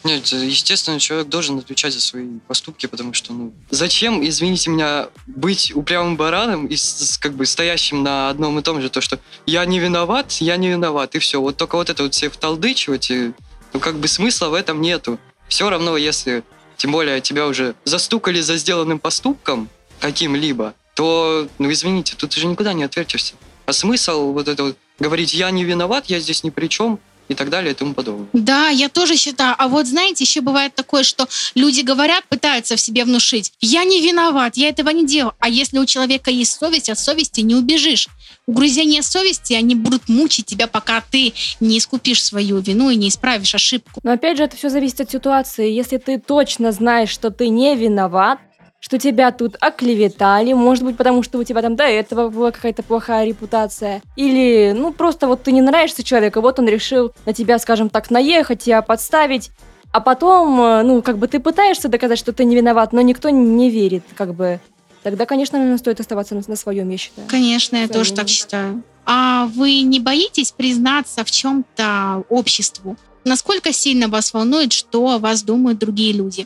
Нет, 0.07 0.25
естественно, 0.27 1.01
человек 1.01 1.27
должен 1.27 1.59
отвечать 1.59 1.93
за 1.93 1.99
свои 1.99 2.39
поступки, 2.47 2.85
потому 2.85 3.13
что, 3.13 3.33
ну, 3.33 3.53
зачем, 3.71 4.25
извините 4.25 4.69
меня, 4.69 5.09
быть 5.25 5.75
упрямым 5.75 6.15
бараном 6.15 6.65
и 6.65 6.77
с, 6.77 7.17
как 7.17 7.33
бы 7.33 7.45
стоящим 7.45 8.03
на 8.03 8.29
одном 8.29 8.57
и 8.57 8.61
том 8.61 8.81
же, 8.81 8.89
то, 8.89 9.01
что 9.01 9.19
я 9.45 9.65
не 9.65 9.79
виноват, 9.79 10.31
я 10.39 10.55
не 10.55 10.69
виноват, 10.69 11.15
и 11.15 11.19
все. 11.19 11.41
Вот 11.41 11.57
только 11.57 11.75
вот 11.75 11.89
это 11.89 12.03
вот 12.03 12.13
все 12.13 12.29
вталдычивать, 12.29 13.11
и, 13.11 13.33
ну, 13.73 13.81
как 13.81 13.97
бы 13.97 14.07
смысла 14.07 14.47
в 14.47 14.53
этом 14.53 14.79
нету. 14.79 15.19
Все 15.49 15.69
равно, 15.69 15.97
если, 15.97 16.45
тем 16.77 16.93
более, 16.93 17.19
тебя 17.19 17.45
уже 17.45 17.75
застукали 17.83 18.39
за 18.39 18.55
сделанным 18.55 18.99
поступком 18.99 19.67
каким-либо, 19.99 20.73
то, 20.95 21.49
ну, 21.59 21.69
извините, 21.69 22.15
тут 22.17 22.37
уже 22.37 22.47
никуда 22.47 22.71
не 22.71 22.83
отвертишься. 22.83 23.33
А 23.65 23.73
смысл 23.73 24.31
вот 24.31 24.47
это 24.47 24.63
вот 24.63 24.77
говорить, 24.99 25.33
я 25.33 25.51
не 25.51 25.65
виноват, 25.65 26.05
я 26.05 26.21
здесь 26.21 26.45
ни 26.45 26.49
при 26.49 26.67
чем, 26.67 26.97
и 27.27 27.33
так 27.33 27.49
далее 27.49 27.71
и 27.71 27.75
тому 27.75 27.93
подобное. 27.93 28.27
Да, 28.33 28.69
я 28.69 28.89
тоже 28.89 29.15
считаю. 29.15 29.55
А 29.57 29.67
вот 29.67 29.87
знаете, 29.87 30.23
еще 30.23 30.41
бывает 30.41 30.75
такое, 30.75 31.03
что 31.03 31.27
люди 31.55 31.81
говорят, 31.81 32.23
пытаются 32.29 32.75
в 32.75 32.81
себе 32.81 33.03
внушить, 33.03 33.53
я 33.61 33.83
не 33.83 34.01
виноват, 34.01 34.57
я 34.57 34.69
этого 34.69 34.89
не 34.89 35.05
делал. 35.05 35.33
А 35.39 35.49
если 35.49 35.79
у 35.79 35.85
человека 35.85 36.31
есть 36.31 36.57
совесть, 36.57 36.89
от 36.89 36.99
совести 36.99 37.41
не 37.41 37.55
убежишь. 37.55 38.07
Угрызения 38.45 39.01
совести, 39.01 39.53
они 39.53 39.75
будут 39.75 40.07
мучить 40.07 40.45
тебя, 40.45 40.67
пока 40.67 41.01
ты 41.01 41.33
не 41.59 41.77
искупишь 41.77 42.23
свою 42.23 42.59
вину 42.59 42.89
и 42.89 42.95
не 42.95 43.09
исправишь 43.09 43.53
ошибку. 43.55 43.99
Но 44.03 44.13
опять 44.13 44.37
же, 44.37 44.43
это 44.43 44.55
все 44.55 44.69
зависит 44.69 45.01
от 45.01 45.11
ситуации. 45.11 45.69
Если 45.69 45.97
ты 45.97 46.19
точно 46.19 46.71
знаешь, 46.71 47.09
что 47.09 47.29
ты 47.29 47.49
не 47.49 47.75
виноват, 47.75 48.39
что 48.79 48.97
тебя 48.97 49.31
тут 49.31 49.57
оклеветали, 49.59 50.53
может 50.53 50.83
быть, 50.83 50.97
потому 50.97 51.23
что 51.23 51.39
у 51.39 51.43
тебя 51.43 51.61
там 51.61 51.75
до 51.75 51.83
этого 51.83 52.29
была 52.29 52.51
какая-то 52.51 52.83
плохая 52.83 53.25
репутация, 53.25 54.01
или, 54.15 54.73
ну, 54.75 54.93
просто 54.93 55.27
вот 55.27 55.43
ты 55.43 55.51
не 55.51 55.61
нравишься 55.61 56.03
человеку, 56.03 56.41
вот 56.41 56.59
он 56.59 56.67
решил 56.67 57.11
на 57.25 57.33
тебя, 57.33 57.59
скажем 57.59 57.89
так, 57.89 58.11
наехать, 58.11 58.61
тебя 58.63 58.81
подставить, 58.81 59.51
а 59.91 59.99
потом, 59.99 60.61
э, 60.61 60.83
ну, 60.83 61.01
как 61.01 61.17
бы 61.17 61.27
ты 61.27 61.39
пытаешься 61.39 61.87
доказать, 61.87 62.19
что 62.19 62.33
ты 62.33 62.45
не 62.45 62.55
виноват, 62.55 62.93
но 62.93 63.01
никто 63.01 63.29
не 63.29 63.69
верит, 63.69 64.03
как 64.15 64.35
бы. 64.35 64.59
Тогда, 65.03 65.25
конечно, 65.25 65.57
наверное, 65.57 65.77
стоит 65.77 65.99
оставаться 65.99 66.35
на, 66.35 66.41
на 66.45 66.55
своем, 66.55 66.89
я 66.89 66.97
считаю. 66.97 67.27
Конечно, 67.27 67.77
я 67.77 67.87
тоже 67.87 68.13
так 68.13 68.27
считаю. 68.27 68.83
А 69.05 69.45
вы 69.55 69.81
не 69.81 70.01
боитесь 70.01 70.51
признаться 70.51 71.23
в 71.23 71.31
чем-то 71.31 72.25
обществу? 72.29 72.97
Насколько 73.23 73.71
сильно 73.71 74.09
вас 74.09 74.33
волнует, 74.33 74.73
что 74.73 75.11
о 75.11 75.19
вас 75.19 75.43
думают 75.43 75.79
другие 75.79 76.11
люди? 76.13 76.45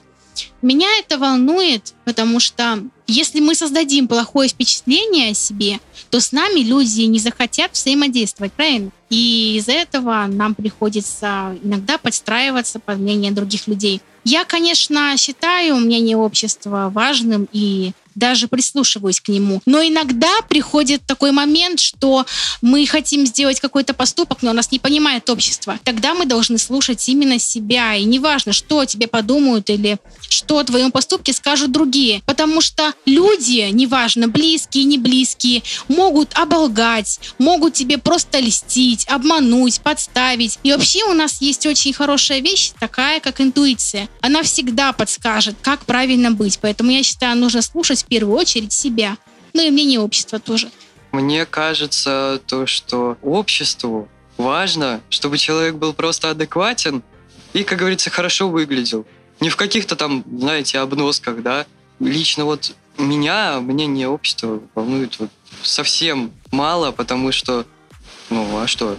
Меня 0.62 0.88
это 1.00 1.18
волнует, 1.18 1.94
потому 2.06 2.40
что 2.40 2.84
если 3.08 3.40
мы 3.40 3.56
создадим 3.56 4.08
плохое 4.08 4.48
впечатление 4.48 5.32
о 5.32 5.34
себе, 5.34 5.80
то 6.10 6.20
с 6.20 6.32
нами 6.32 6.62
люди 6.62 7.02
не 7.02 7.20
захотят 7.20 7.74
взаимодействовать, 7.74 8.54
правильно? 8.54 8.92
И 9.10 9.58
из-за 9.58 9.74
этого 9.74 10.26
нам 10.28 10.56
приходится 10.56 11.58
иногда 11.64 11.98
подстраиваться 11.98 12.80
под 12.80 13.00
мнение 13.00 13.32
других 13.32 13.68
людей. 13.68 14.02
Я, 14.24 14.46
конечно, 14.46 15.16
считаю 15.18 15.78
мнение 15.78 16.16
общества 16.16 16.92
важным 16.94 17.48
и 17.52 17.92
даже 18.16 18.48
прислушиваюсь 18.48 19.22
к 19.22 19.30
нему. 19.30 19.62
Но 19.66 19.82
иногда 19.82 20.32
приходит 20.50 21.02
такой 21.06 21.32
момент, 21.32 21.80
что 21.80 22.26
мы 22.62 22.86
хотим 22.86 23.26
сделать 23.26 23.60
какой-то 23.60 23.94
поступок, 23.94 24.40
но 24.42 24.54
нас 24.54 24.72
не 24.72 24.80
понимает 24.80 25.30
общество. 25.30 25.80
Тогда 25.84 26.14
мы 26.14 26.26
должны 26.26 26.58
слушать 26.58 27.08
именно 27.10 27.40
себя. 27.40 27.96
И 27.96 28.04
неважно, 28.04 28.54
что 28.54 28.86
тебе 28.86 29.08
подумают 29.08 29.70
или 29.70 29.98
что 30.30 30.60
о 30.60 30.64
твоем 30.64 30.92
поступке 30.92 31.34
скажут 31.34 31.72
другие. 31.72 32.22
Потому 32.26 32.62
что 32.62 32.94
люди, 33.06 33.70
неважно, 33.72 34.28
близкие, 34.28 34.84
не 34.86 34.98
близкие, 34.98 35.64
могут 35.88 36.34
оболгать, 36.38 37.20
могут 37.38 37.74
тебе 37.74 37.98
просто 37.98 38.40
льстить, 38.40 39.08
обмануть, 39.08 39.82
подставить. 39.82 40.60
И 40.64 40.72
вообще 40.72 41.04
у 41.06 41.14
нас 41.14 41.42
есть 41.42 41.66
очень 41.66 41.94
хорошая 41.94 42.40
вещь, 42.40 42.72
такая 42.80 43.20
как 43.20 43.42
интуиция. 43.42 44.10
Она 44.22 44.44
всегда 44.44 44.94
подскажет, 44.94 45.56
как 45.62 45.86
правильно 45.86 46.32
быть. 46.32 46.60
Поэтому 46.62 46.92
я 46.92 47.04
считаю, 47.04 47.38
нужно 47.38 47.62
слушать 47.62 48.01
в 48.02 48.06
первую 48.06 48.38
очередь 48.38 48.74
себя. 48.74 49.18
Ну 49.54 49.62
и 49.62 49.70
мнение 49.70 50.00
общества 50.00 50.40
тоже. 50.40 50.70
Мне 51.12 51.46
кажется, 51.46 52.42
то, 52.48 52.66
что 52.66 53.18
обществу 53.22 54.08
важно, 54.38 55.02
чтобы 55.10 55.38
человек 55.38 55.76
был 55.76 55.94
просто 55.94 56.30
адекватен 56.30 57.04
и, 57.54 57.64
как 57.64 57.80
говорится, 57.80 58.10
хорошо 58.10 58.50
выглядел. 58.50 59.06
Не 59.40 59.50
в 59.50 59.56
каких-то 59.56 59.96
там, 59.96 60.24
знаете, 60.38 60.80
обносках, 60.80 61.42
да. 61.42 61.66
Лично 62.00 62.46
вот 62.46 62.74
меня, 62.98 63.60
мнение 63.60 64.08
общества 64.08 64.62
волнует 64.76 65.20
вот 65.20 65.30
совсем 65.64 66.32
мало, 66.52 66.92
потому 66.92 67.32
что, 67.32 67.66
ну, 68.30 68.60
а 68.60 68.68
что? 68.68 68.98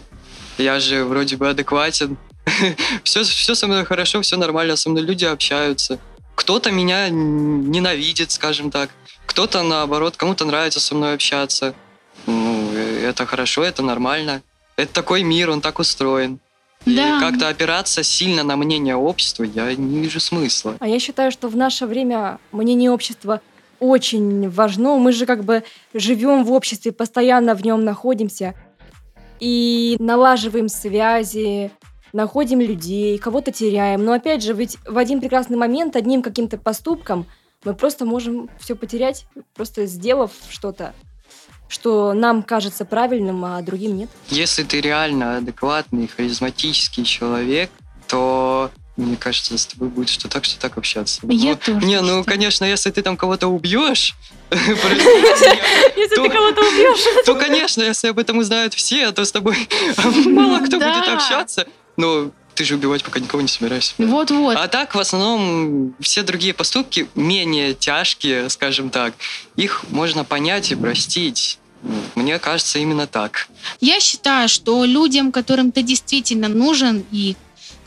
Я 0.59 0.81
же 0.81 1.05
вроде 1.05 1.37
бы 1.37 1.49
адекватен. 1.49 2.19
все, 3.05 3.23
все 3.23 3.55
со 3.55 3.67
мной 3.67 3.85
хорошо, 3.85 4.21
все 4.21 4.37
нормально, 4.37 4.77
со 4.77 4.91
мной 4.91 5.03
люди 5.03 5.25
общаются. 5.25 5.99
Кто-то 6.35 6.71
меня 6.71 7.09
ненавидит, 7.09 8.31
скажем 8.31 8.71
так. 8.71 8.91
Кто-то, 9.27 9.63
наоборот, 9.63 10.17
кому-то 10.17 10.45
нравится 10.45 10.81
со 10.81 10.95
мной 10.95 11.15
общаться. 11.15 11.75
Ну, 12.27 12.73
э, 12.75 13.07
это 13.09 13.27
хорошо, 13.27 13.63
это 13.63 13.83
нормально. 13.83 14.43
Это 14.77 14.93
такой 14.93 15.23
мир, 15.23 15.51
он 15.51 15.61
так 15.61 15.79
устроен. 15.79 16.41
Да. 16.85 17.17
И 17.17 17.21
как-то 17.21 17.49
опираться 17.49 18.03
сильно 18.03 18.43
на 18.43 18.57
мнение 18.57 18.97
общества 18.97 19.45
я 19.45 19.75
не 19.75 20.01
вижу 20.01 20.21
смысла. 20.21 20.77
А 20.81 20.89
я 20.89 20.99
считаю, 20.99 21.31
что 21.31 21.49
в 21.49 21.57
наше 21.57 21.87
время 21.87 22.39
мнение 22.51 22.91
общества 22.91 23.41
очень 23.79 24.49
важно. 24.49 24.97
Мы 24.97 25.13
же 25.13 25.27
как 25.27 25.45
бы 25.45 25.65
живем 25.95 26.45
в 26.45 26.53
обществе, 26.53 26.93
постоянно 26.93 27.55
в 27.55 27.65
нем 27.65 27.85
находимся 27.85 28.55
и 29.41 29.97
налаживаем 29.99 30.69
связи, 30.69 31.71
находим 32.13 32.61
людей, 32.61 33.19
кого-то 33.19 33.53
теряем. 33.53 34.05
Но 34.05 34.13
опять 34.13 34.43
же, 34.43 34.53
ведь 34.53 34.79
в 34.87 34.99
один 34.99 35.21
прекрасный 35.21 35.57
момент 35.57 35.97
одним 35.97 36.23
каким-то 36.23 36.59
поступком 36.59 37.27
мы 37.65 37.75
просто 37.75 38.05
можем 38.05 38.51
все 38.61 38.75
потерять, 38.75 39.25
просто 39.55 39.87
сделав 39.87 40.31
что-то, 40.51 40.95
что 41.69 42.13
нам 42.13 42.43
кажется 42.43 42.85
правильным, 42.85 43.45
а 43.45 43.63
другим 43.63 43.97
нет. 43.97 44.11
Если 44.29 44.63
ты 44.63 44.81
реально 44.81 45.39
адекватный, 45.39 46.07
харизматический 46.09 47.05
человек, 47.05 47.71
то 48.09 48.71
мне 48.99 49.17
кажется, 49.17 49.57
с 49.57 49.65
тобой 49.65 49.89
будет 49.89 50.11
что 50.11 50.29
так, 50.29 50.45
что 50.45 50.61
так 50.61 50.77
общаться. 50.77 51.23
Я 51.27 51.53
Ну, 51.53 51.57
тоже 51.57 51.87
Не, 51.87 52.01
ну, 52.03 52.07
считаю. 52.09 52.25
конечно, 52.25 52.65
если 52.67 52.91
ты 52.91 53.01
там 53.01 53.17
кого-то 53.17 53.49
убьешь, 53.49 54.15
Если 54.51 56.15
ты 56.17 56.29
кого-то 56.29 56.61
убьешь. 56.61 57.25
то, 57.25 57.35
конечно, 57.35 57.83
если 57.83 58.09
об 58.09 58.19
этом 58.19 58.39
узнают 58.39 58.75
все, 58.75 59.11
то 59.13 59.25
с 59.25 59.33
тобой 59.33 59.57
мало 60.27 60.59
кто 60.59 60.77
будет 60.79 61.09
общаться. 61.09 61.67
Но 61.97 62.31
ты 62.55 62.65
же 62.65 62.75
убивать 62.75 63.03
пока 63.03 63.21
никого 63.21 63.41
не 63.41 63.49
собираешься. 63.49 63.95
Вот-вот. 63.99 64.57
А 64.57 64.69
так, 64.69 64.95
в 64.95 64.99
основном, 64.99 65.95
все 66.01 66.23
другие 66.23 66.55
поступки 66.55 67.09
менее 67.15 67.75
тяжкие, 67.75 68.49
скажем 68.51 68.91
так. 68.91 69.15
Их 69.57 69.85
можно 69.91 70.25
понять 70.25 70.71
и 70.71 70.75
простить. 70.75 71.59
Мне 72.15 72.39
кажется, 72.39 72.79
именно 72.79 73.07
так. 73.07 73.49
Я 73.81 73.99
считаю, 74.01 74.49
что 74.49 74.85
людям, 74.85 75.33
которым 75.33 75.73
ты 75.73 75.83
действительно 75.83 76.49
нужен 76.49 77.05
и 77.11 77.37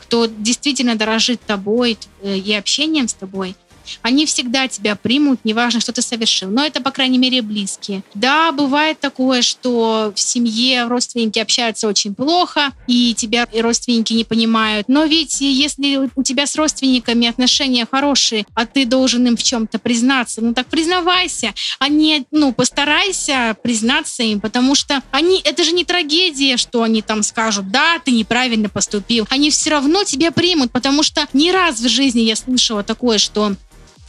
кто 0.00 0.26
действительно 0.26 0.94
дорожит 0.94 1.40
тобой 1.40 1.98
э, 2.22 2.36
и 2.36 2.54
общением 2.54 3.08
с 3.08 3.14
тобой, 3.14 3.56
они 4.02 4.26
всегда 4.26 4.68
тебя 4.68 4.96
примут, 4.96 5.40
неважно, 5.44 5.80
что 5.80 5.92
ты 5.92 6.02
совершил. 6.02 6.50
Но 6.50 6.64
это, 6.64 6.80
по 6.80 6.90
крайней 6.90 7.18
мере, 7.18 7.42
близкие. 7.42 8.02
Да, 8.14 8.52
бывает 8.52 9.00
такое, 9.00 9.42
что 9.42 10.12
в 10.14 10.20
семье 10.20 10.86
родственники 10.86 11.38
общаются 11.38 11.88
очень 11.88 12.14
плохо, 12.14 12.72
и 12.86 13.14
тебя 13.14 13.44
и 13.52 13.60
родственники 13.60 14.12
не 14.12 14.24
понимают. 14.24 14.88
Но 14.88 15.04
ведь 15.04 15.40
если 15.40 16.10
у 16.14 16.22
тебя 16.22 16.46
с 16.46 16.56
родственниками 16.56 17.28
отношения 17.28 17.86
хорошие, 17.90 18.46
а 18.54 18.66
ты 18.66 18.84
должен 18.84 19.26
им 19.26 19.36
в 19.36 19.42
чем-то 19.42 19.78
признаться, 19.78 20.40
ну 20.40 20.54
так 20.54 20.66
признавайся, 20.66 21.54
а 21.78 21.88
не, 21.88 22.24
ну, 22.30 22.52
постарайся 22.52 23.56
признаться 23.62 24.22
им, 24.22 24.40
потому 24.40 24.74
что 24.74 25.02
они, 25.10 25.40
это 25.44 25.64
же 25.64 25.72
не 25.72 25.84
трагедия, 25.84 26.56
что 26.56 26.82
они 26.82 27.02
там 27.02 27.22
скажут, 27.22 27.70
да, 27.70 27.98
ты 28.04 28.10
неправильно 28.10 28.68
поступил. 28.68 29.26
Они 29.30 29.50
все 29.50 29.70
равно 29.70 30.04
тебя 30.04 30.30
примут, 30.32 30.72
потому 30.72 31.02
что 31.02 31.26
не 31.32 31.52
раз 31.52 31.80
в 31.80 31.88
жизни 31.88 32.20
я 32.20 32.36
слышала 32.36 32.82
такое, 32.82 33.18
что 33.18 33.54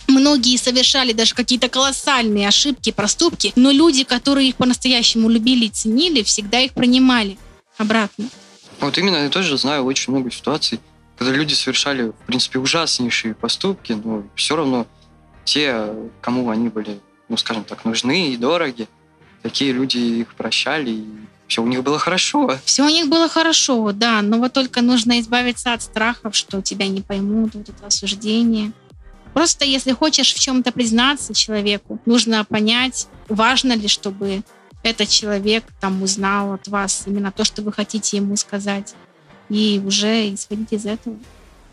Многие 0.08 0.58
совершали 0.58 1.12
даже 1.12 1.36
какие-то 1.36 1.68
колоссальные 1.70 2.48
ошибки, 2.48 2.92
проступки, 2.92 3.52
но 3.56 3.72
люди, 3.72 4.04
которые 4.04 4.50
их 4.50 4.56
по-настоящему 4.56 5.30
любили 5.30 5.66
и 5.66 5.70
ценили, 5.70 6.24
всегда 6.24 6.60
их 6.60 6.74
принимали 6.74 7.38
обратно. 7.78 8.26
Вот 8.80 8.98
именно 8.98 9.18
я 9.18 9.30
тоже 9.30 9.58
знаю 9.58 9.84
очень 9.84 10.14
много 10.14 10.32
ситуаций, 10.32 10.80
когда 11.18 11.34
люди 11.34 11.54
совершали, 11.54 12.10
в 12.10 12.26
принципе, 12.26 12.60
ужаснейшие 12.60 13.34
поступки, 13.34 13.94
но 13.94 14.24
все 14.36 14.56
равно 14.56 14.88
те, 15.44 15.94
кому 16.22 16.50
они 16.50 16.70
были, 16.70 17.00
ну, 17.28 17.38
скажем 17.38 17.64
так, 17.64 17.86
нужны 17.86 18.34
и 18.34 18.38
дороги, 18.38 18.88
такие 19.42 19.72
люди 19.72 19.98
их 19.98 20.36
прощали, 20.36 20.92
и 20.92 21.06
все 21.48 21.64
у 21.64 21.68
них 21.68 21.84
было 21.84 21.98
хорошо. 21.98 22.58
Все 22.66 22.84
у 22.84 22.90
них 22.90 23.08
было 23.08 23.28
хорошо, 23.28 23.92
да, 23.94 24.22
но 24.22 24.38
вот 24.38 24.54
только 24.54 24.82
нужно 24.82 25.20
избавиться 25.20 25.74
от 25.74 25.82
страхов, 25.82 26.36
что 26.36 26.62
тебя 26.62 26.88
не 26.88 27.02
поймут, 27.02 27.56
вот 27.56 27.68
это 27.70 27.88
осуждение. 27.88 28.72
Просто 29.34 29.66
если 29.66 29.92
хочешь 29.92 30.34
в 30.34 30.40
чем-то 30.40 30.72
признаться 30.72 31.34
человеку, 31.34 32.00
нужно 32.06 32.44
понять, 32.46 33.08
важно 33.30 33.74
ли, 33.74 33.88
чтобы 33.88 34.44
этот 34.84 35.10
человек 35.10 35.64
там 35.80 36.02
узнал 36.02 36.54
от 36.54 36.68
вас 36.68 37.04
именно 37.06 37.32
то, 37.32 37.44
что 37.44 37.62
вы 37.62 37.72
хотите 37.72 38.18
ему 38.18 38.36
сказать. 38.36 38.96
И 39.50 39.82
уже 39.86 40.34
исходить 40.34 40.74
из 40.74 40.86
этого. 40.86 41.18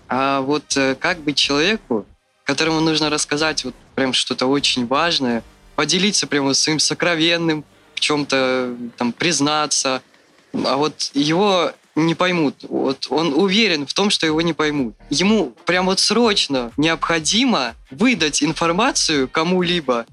А 0.08 0.40
вот 0.40 0.76
э, 0.76 0.94
как 0.94 1.18
быть 1.20 1.36
человеку, 1.36 2.06
которому 2.44 2.80
нужно 2.80 3.10
рассказать 3.10 3.64
вот 3.64 3.74
прям 3.94 4.12
что-то 4.12 4.46
очень 4.46 4.86
важное, 4.86 5.42
поделиться 5.74 6.26
прямо 6.26 6.54
своим 6.54 6.78
сокровенным, 6.78 7.64
в 7.94 8.00
чем-то 8.00 8.76
там 8.96 9.12
признаться, 9.12 10.02
а 10.52 10.76
вот 10.76 11.10
его 11.14 11.72
не 11.94 12.14
поймут. 12.14 12.64
Вот 12.68 13.06
он 13.10 13.34
уверен 13.34 13.86
в 13.86 13.94
том, 13.94 14.10
что 14.10 14.26
его 14.26 14.40
не 14.40 14.52
поймут. 14.52 14.94
Ему 15.10 15.54
прям 15.64 15.86
вот 15.86 16.00
срочно 16.00 16.72
необходимо 16.76 17.74
выдать 17.90 18.42
информацию 18.42 19.28
кому-либо. 19.28 20.06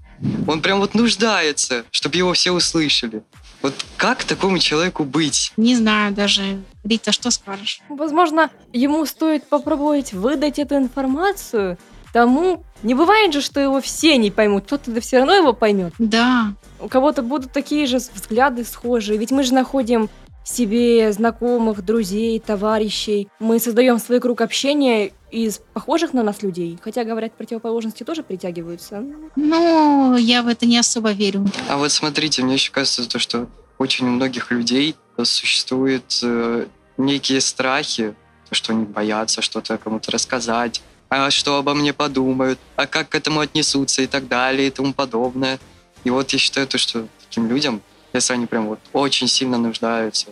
Он 0.47 0.61
прям 0.61 0.79
вот 0.79 0.93
нуждается, 0.93 1.83
чтобы 1.91 2.17
его 2.17 2.33
все 2.33 2.51
услышали. 2.51 3.23
Вот 3.61 3.73
как 3.97 4.23
такому 4.23 4.59
человеку 4.59 5.03
быть? 5.03 5.51
Не 5.57 5.75
знаю 5.75 6.13
даже. 6.13 6.61
Рита, 6.83 7.11
что 7.11 7.29
скажешь? 7.29 7.81
Возможно, 7.89 8.49
ему 8.73 9.05
стоит 9.05 9.47
попробовать 9.47 10.13
выдать 10.13 10.59
эту 10.59 10.75
информацию 10.75 11.77
тому... 12.13 12.63
Не 12.83 12.95
бывает 12.95 13.31
же, 13.31 13.41
что 13.41 13.59
его 13.59 13.79
все 13.79 14.17
не 14.17 14.31
поймут. 14.31 14.65
Кто-то 14.65 14.89
да 14.89 15.01
все 15.01 15.19
равно 15.19 15.35
его 15.35 15.53
поймет. 15.53 15.93
Да, 15.99 16.53
У 16.79 16.87
кого-то 16.87 17.21
будут 17.21 17.51
такие 17.53 17.85
же 17.85 17.97
взгляды 17.97 18.63
схожие. 18.63 19.19
Ведь 19.19 19.29
мы 19.29 19.43
же 19.43 19.53
находим 19.53 20.09
себе 20.43 21.11
знакомых, 21.13 21.83
друзей, 21.83 22.39
товарищей. 22.39 23.29
Мы 23.39 23.59
создаем 23.59 23.99
свой 23.99 24.19
круг 24.19 24.41
общения 24.41 25.11
из 25.31 25.61
похожих 25.73 26.13
на 26.13 26.23
нас 26.23 26.41
людей. 26.41 26.77
Хотя, 26.83 27.03
говорят, 27.03 27.33
противоположности 27.33 28.03
тоже 28.03 28.23
притягиваются. 28.23 29.03
но 29.35 30.17
я 30.17 30.43
в 30.43 30.47
это 30.47 30.65
не 30.65 30.77
особо 30.77 31.11
верю. 31.11 31.45
А 31.69 31.77
вот 31.77 31.91
смотрите, 31.91 32.43
мне 32.43 32.55
еще 32.55 32.71
кажется, 32.71 33.07
то, 33.07 33.19
что 33.19 33.47
очень 33.77 34.07
у 34.07 34.11
многих 34.11 34.51
людей 34.51 34.95
существуют 35.23 36.19
э, 36.23 36.65
некие 36.97 37.41
страхи, 37.41 38.15
то, 38.49 38.55
что 38.55 38.73
они 38.73 38.85
боятся 38.85 39.41
что-то 39.41 39.77
кому-то 39.77 40.11
рассказать, 40.11 40.81
а 41.09 41.29
что 41.29 41.57
обо 41.57 41.73
мне 41.73 41.93
подумают, 41.93 42.59
а 42.75 42.87
как 42.87 43.09
к 43.09 43.15
этому 43.15 43.39
отнесутся 43.39 44.01
и 44.01 44.07
так 44.07 44.27
далее 44.27 44.67
и 44.67 44.71
тому 44.71 44.93
подобное. 44.93 45.59
И 46.03 46.09
вот 46.09 46.31
я 46.31 46.39
считаю 46.39 46.67
то, 46.67 46.77
что 46.77 47.07
таким 47.21 47.47
людям, 47.47 47.81
если 48.13 48.33
они 48.33 48.45
прям 48.45 48.67
вот 48.67 48.79
очень 48.93 49.27
сильно 49.27 49.57
нуждаются 49.57 50.27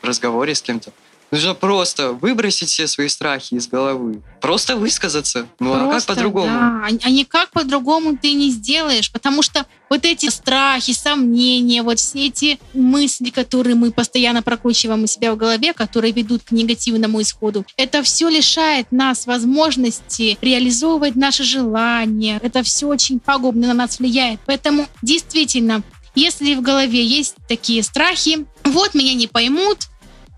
в 0.00 0.06
разговоре 0.06 0.54
с 0.54 0.62
кем-то, 0.62 0.92
Нужно 1.32 1.54
просто 1.54 2.12
выбросить 2.12 2.68
все 2.68 2.86
свои 2.86 3.08
страхи 3.08 3.54
из 3.54 3.66
головы. 3.66 4.20
Просто 4.42 4.76
высказаться. 4.76 5.46
Ну 5.60 5.72
а 5.72 5.78
как 5.78 5.90
Просто, 5.90 6.14
по-другому? 6.14 6.46
Да, 6.46 6.86
а 6.86 6.88
а 7.04 7.10
никак 7.10 7.50
по-другому 7.52 8.18
ты 8.18 8.34
не 8.34 8.50
сделаешь, 8.50 9.10
потому 9.10 9.40
что 9.40 9.64
вот 9.88 10.04
эти 10.04 10.28
страхи, 10.28 10.92
сомнения, 10.92 11.82
вот 11.82 11.98
все 11.98 12.26
эти 12.26 12.58
мысли, 12.74 13.30
которые 13.30 13.76
мы 13.76 13.92
постоянно 13.92 14.42
прокручиваем 14.42 15.04
у 15.04 15.06
себя 15.06 15.32
в 15.32 15.38
голове, 15.38 15.72
которые 15.72 16.12
ведут 16.12 16.42
к 16.42 16.52
негативному 16.52 17.22
исходу, 17.22 17.64
это 17.78 18.02
все 18.02 18.28
лишает 18.28 18.92
нас 18.92 19.26
возможности 19.26 20.36
реализовывать 20.42 21.16
наши 21.16 21.44
желания. 21.44 22.40
Это 22.42 22.62
все 22.62 22.88
очень 22.88 23.20
пагубно 23.20 23.68
на 23.68 23.74
нас 23.74 23.98
влияет. 23.98 24.38
Поэтому 24.44 24.86
действительно, 25.00 25.82
если 26.14 26.54
в 26.54 26.62
голове 26.62 27.04
есть 27.04 27.36
такие 27.48 27.82
страхи, 27.82 28.46
вот 28.64 28.94
меня 28.94 29.14
не 29.14 29.26
поймут, 29.26 29.88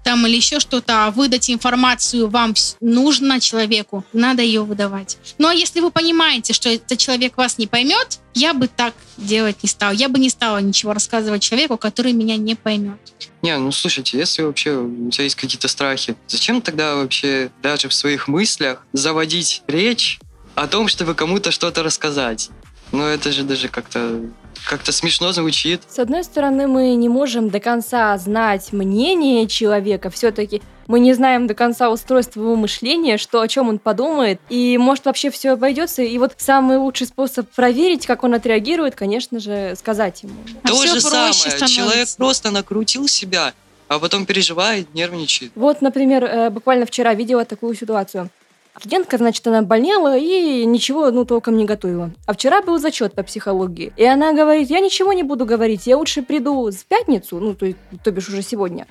там 0.04 0.26
или 0.26 0.36
еще 0.36 0.60
что-то, 0.60 1.06
а 1.06 1.10
выдать 1.10 1.50
информацию 1.50 2.28
вам 2.28 2.54
нужно 2.80 3.40
человеку, 3.40 4.04
надо 4.12 4.42
ее 4.42 4.62
выдавать. 4.62 5.16
А 5.42 5.52
если 5.52 5.80
вы 5.80 5.90
понимаете, 5.90 6.52
что 6.52 6.68
этот 6.68 6.98
человек 6.98 7.36
вас 7.36 7.58
не 7.58 7.66
поймет, 7.66 8.20
я 8.34 8.52
бы 8.52 8.68
так 8.68 8.94
делать 9.16 9.62
не 9.62 9.68
стала. 9.68 9.92
Я 9.92 10.08
бы 10.08 10.18
не 10.18 10.28
стала 10.28 10.58
ничего 10.58 10.92
рассказывать 10.92 11.42
человеку, 11.42 11.78
который 11.78 12.12
меня 12.12 12.36
не 12.36 12.54
поймет. 12.54 12.98
Не, 13.42 13.56
ну 13.56 13.72
слушайте, 13.72 14.18
если 14.18 14.42
вообще 14.42 14.76
у 14.76 15.10
тебя 15.10 15.24
есть 15.24 15.36
какие-то 15.36 15.68
страхи, 15.68 16.16
зачем 16.28 16.60
тогда 16.60 16.96
вообще 16.96 17.50
даже 17.62 17.88
в 17.88 17.94
своих 17.94 18.28
мыслях 18.28 18.86
заводить 18.92 19.62
речь 19.66 20.20
о 20.54 20.66
том, 20.66 20.88
чтобы 20.88 21.14
кому-то 21.14 21.50
что-то 21.50 21.82
рассказать? 21.82 22.50
Ну 22.92 23.02
это 23.04 23.32
же 23.32 23.42
даже 23.42 23.68
как-то 23.68 24.20
как-то 24.64 24.92
смешно 24.92 25.32
звучит. 25.32 25.82
С 25.88 25.98
одной 25.98 26.24
стороны, 26.24 26.66
мы 26.66 26.94
не 26.94 27.08
можем 27.08 27.50
до 27.50 27.60
конца 27.60 28.16
знать 28.18 28.72
мнение 28.72 29.46
человека, 29.46 30.10
все-таки 30.10 30.62
мы 30.86 31.00
не 31.00 31.14
знаем 31.14 31.46
до 31.46 31.54
конца 31.54 31.90
устройства 31.90 32.40
его 32.40 32.56
мышления, 32.56 33.16
что 33.16 33.40
о 33.40 33.48
чем 33.48 33.68
он 33.68 33.78
подумает, 33.78 34.40
и 34.48 34.76
может 34.78 35.06
вообще 35.06 35.30
все 35.30 35.52
обойдется. 35.52 36.02
И 36.02 36.18
вот 36.18 36.34
самый 36.36 36.76
лучший 36.76 37.06
способ 37.06 37.48
проверить, 37.50 38.06
как 38.06 38.22
он 38.22 38.34
отреагирует, 38.34 38.94
конечно 38.94 39.40
же, 39.40 39.74
сказать 39.78 40.22
ему. 40.22 40.34
А 40.62 40.68
То 40.68 40.74
же 40.82 41.00
самое. 41.00 41.32
становится. 41.32 41.66
Человек 41.66 42.08
просто 42.16 42.50
накрутил 42.50 43.08
себя, 43.08 43.54
а 43.88 43.98
потом 43.98 44.26
переживает, 44.26 44.92
нервничает. 44.94 45.52
Вот, 45.54 45.80
например, 45.80 46.24
э, 46.24 46.50
буквально 46.50 46.86
вчера 46.86 47.14
видела 47.14 47.44
такую 47.44 47.74
ситуацию. 47.74 48.30
Студентка, 48.78 49.18
значит, 49.18 49.46
она 49.46 49.62
болела 49.62 50.16
и 50.16 50.64
ничего, 50.64 51.10
ну, 51.10 51.24
толком 51.24 51.56
не 51.56 51.64
готовила. 51.64 52.10
А 52.26 52.34
вчера 52.34 52.60
был 52.60 52.78
зачет 52.78 53.14
по 53.14 53.22
психологии. 53.22 53.92
И 53.96 54.04
она 54.04 54.32
говорит, 54.32 54.68
я 54.68 54.80
ничего 54.80 55.12
не 55.12 55.22
буду 55.22 55.46
говорить, 55.46 55.86
я 55.86 55.96
лучше 55.96 56.22
приду 56.22 56.70
в 56.70 56.84
пятницу, 56.86 57.38
ну, 57.38 57.54
то, 57.54 57.72
то 58.02 58.10
бишь 58.10 58.28
уже 58.28 58.42
сегодня, 58.42 58.86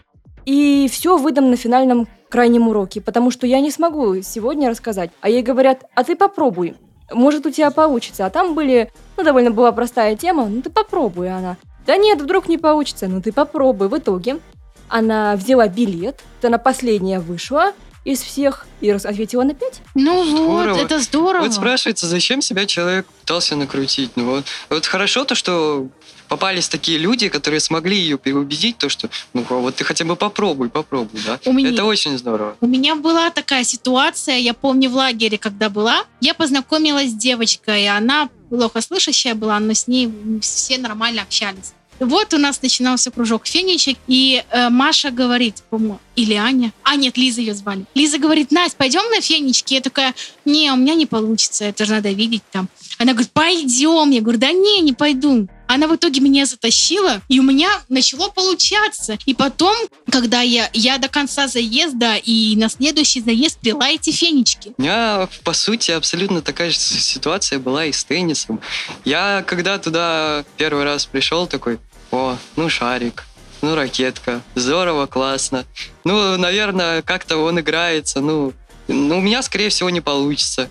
и 0.46 0.90
все 0.92 1.18
выдам 1.18 1.50
на 1.50 1.56
финальном 1.56 2.08
крайнем 2.30 2.68
уроке, 2.68 3.02
потому 3.02 3.32
что 3.32 3.46
я 3.48 3.60
не 3.60 3.72
смогу 3.72 4.22
сегодня 4.22 4.70
рассказать. 4.70 5.12
А 5.22 5.30
ей 5.30 5.42
говорят, 5.42 5.84
а 5.96 6.04
ты 6.04 6.16
попробуй, 6.16 6.76
может, 7.12 7.46
у 7.46 7.52
тебя 7.52 7.72
получится. 7.72 8.26
А 8.26 8.30
там 8.30 8.56
были, 8.56 8.92
ну, 9.18 9.24
довольно 9.24 9.52
была 9.52 9.72
простая 9.72 10.16
тема, 10.16 10.46
ну, 10.46 10.62
ты 10.62 10.70
попробуй, 10.70 11.30
А 11.30 11.38
она. 11.38 11.58
Да 11.86 11.98
нет, 11.98 12.22
вдруг 12.22 12.48
не 12.48 12.58
получится, 12.58 13.08
ну, 13.08 13.22
ты 13.22 13.32
попробуй. 13.32 13.90
В 13.90 13.98
итоге 13.98 14.40
она 14.88 15.36
взяла 15.36 15.68
билет, 15.68 16.22
она 16.42 16.58
последняя 16.58 17.20
вышла 17.20 17.74
из 18.06 18.22
всех 18.22 18.68
и 18.82 18.90
ответила 18.90 19.44
на 19.44 19.54
пять. 19.54 19.82
Ну 19.96 20.26
Здорово. 20.26 20.74
вот, 20.74 20.82
это 20.82 21.00
здорово. 21.00 21.44
Вот 21.44 21.54
спрашивается, 21.54 22.08
зачем 22.08 22.42
себя 22.42 22.66
человек 22.66 23.06
пытался 23.22 23.56
накрутить? 23.56 24.12
Ну 24.16 24.26
вот, 24.26 24.46
вот 24.70 24.86
хорошо 24.86 25.24
то, 25.24 25.36
что 25.36 25.88
попались 26.28 26.68
такие 26.68 26.98
люди, 26.98 27.30
которые 27.30 27.60
смогли 27.60 27.96
ее 27.96 28.18
переубедить, 28.18 28.78
то, 28.78 28.90
что 28.90 29.10
ну 29.34 29.46
вот 29.48 29.76
ты 29.76 29.84
хотя 29.84 30.04
бы 30.04 30.16
попробуй, 30.16 30.70
попробуй, 30.70 31.22
да? 31.26 31.40
У 31.46 31.54
меня- 31.54 31.70
Это 31.72 31.86
очень 31.86 32.18
здорово. 32.18 32.58
У 32.60 32.68
меня 32.68 32.96
была 32.96 33.30
такая 33.30 33.64
ситуация, 33.64 34.38
я 34.38 34.54
помню 34.54 34.90
в 34.90 34.96
лагере, 34.96 35.38
когда 35.38 35.70
была, 35.70 36.04
я 36.22 36.34
познакомилась 36.34 37.12
с 37.12 37.14
девочкой, 37.14 37.84
и 37.84 37.88
она 37.88 38.30
плохо 38.50 38.82
слышащая 38.82 39.36
была, 39.36 39.60
но 39.60 39.74
с 39.74 39.88
ней 39.88 40.12
все 40.42 40.78
нормально 40.78 41.22
общались. 41.22 41.74
Вот 42.00 42.34
у 42.34 42.38
нас 42.38 42.62
начинался 42.62 43.12
кружок 43.12 43.48
фенечек, 43.48 43.98
и 44.08 44.44
э, 44.50 44.70
Маша 44.70 45.12
говорит, 45.12 45.64
по-моему, 45.70 46.00
или 46.16 46.34
Аня, 46.34 46.74
а 46.84 46.96
нет, 46.96 47.18
Лиза 47.18 47.42
ее 47.42 47.54
звали. 47.54 47.86
Лиза 47.96 48.18
говорит, 48.18 48.52
Настя, 48.52 48.78
пойдем 48.78 49.10
на 49.10 49.22
фенечки? 49.22 49.76
Я 49.76 49.82
такая, 49.82 50.14
не, 50.46 50.72
у 50.72 50.76
меня 50.76 50.96
не 50.96 51.06
получится, 51.06 51.66
это 51.66 51.86
же 51.86 51.94
надо 51.94 52.12
видеть 52.12 52.44
там. 52.52 52.70
Она 52.98 53.14
говорит, 53.14 53.32
пойдем. 53.32 54.12
Я 54.12 54.22
говорю, 54.22 54.40
да 54.40 54.52
не, 54.52 54.82
не 54.82 54.94
пойду. 54.94 55.48
Она 55.68 55.88
в 55.88 55.96
итоге 55.96 56.20
меня 56.20 56.46
затащила, 56.46 57.22
и 57.30 57.40
у 57.40 57.44
меня 57.44 57.70
начало 57.90 58.30
получаться. 58.30 59.18
И 59.26 59.34
потом, 59.34 59.76
когда 60.12 60.42
я, 60.42 60.70
я 60.74 60.98
до 60.98 61.08
конца 61.08 61.48
заезда 61.48 62.16
и 62.16 62.56
на 62.56 62.70
следующий 62.70 63.22
заезд 63.22 63.60
плела 63.60 63.90
эти 63.90 64.12
фенечки. 64.12 64.74
У 64.78 64.82
меня, 64.82 65.28
по 65.44 65.54
сути, 65.54 65.92
абсолютно 65.92 66.42
такая 66.42 66.70
же 66.70 66.78
ситуация 66.78 67.60
была 67.60 67.86
и 67.86 67.92
с 67.92 68.04
теннисом. 68.04 68.60
Я, 69.06 69.44
когда 69.48 69.78
туда 69.78 70.46
первый 70.58 70.84
раз 70.84 71.06
пришел, 71.06 71.48
такой, 71.48 71.80
о, 72.12 72.38
ну 72.56 72.70
шарик, 72.70 73.26
ну 73.62 73.76
ракетка, 73.76 74.42
здорово, 74.56 75.08
классно. 75.08 75.66
Ну, 76.04 76.38
наверное, 76.38 77.02
как-то 77.02 77.38
он 77.38 77.60
играется, 77.60 78.20
ну, 78.20 78.54
ну, 78.88 79.18
у 79.18 79.22
меня, 79.22 79.42
скорее 79.42 79.70
всего, 79.70 79.90
не 79.90 80.02
получится. 80.02 80.70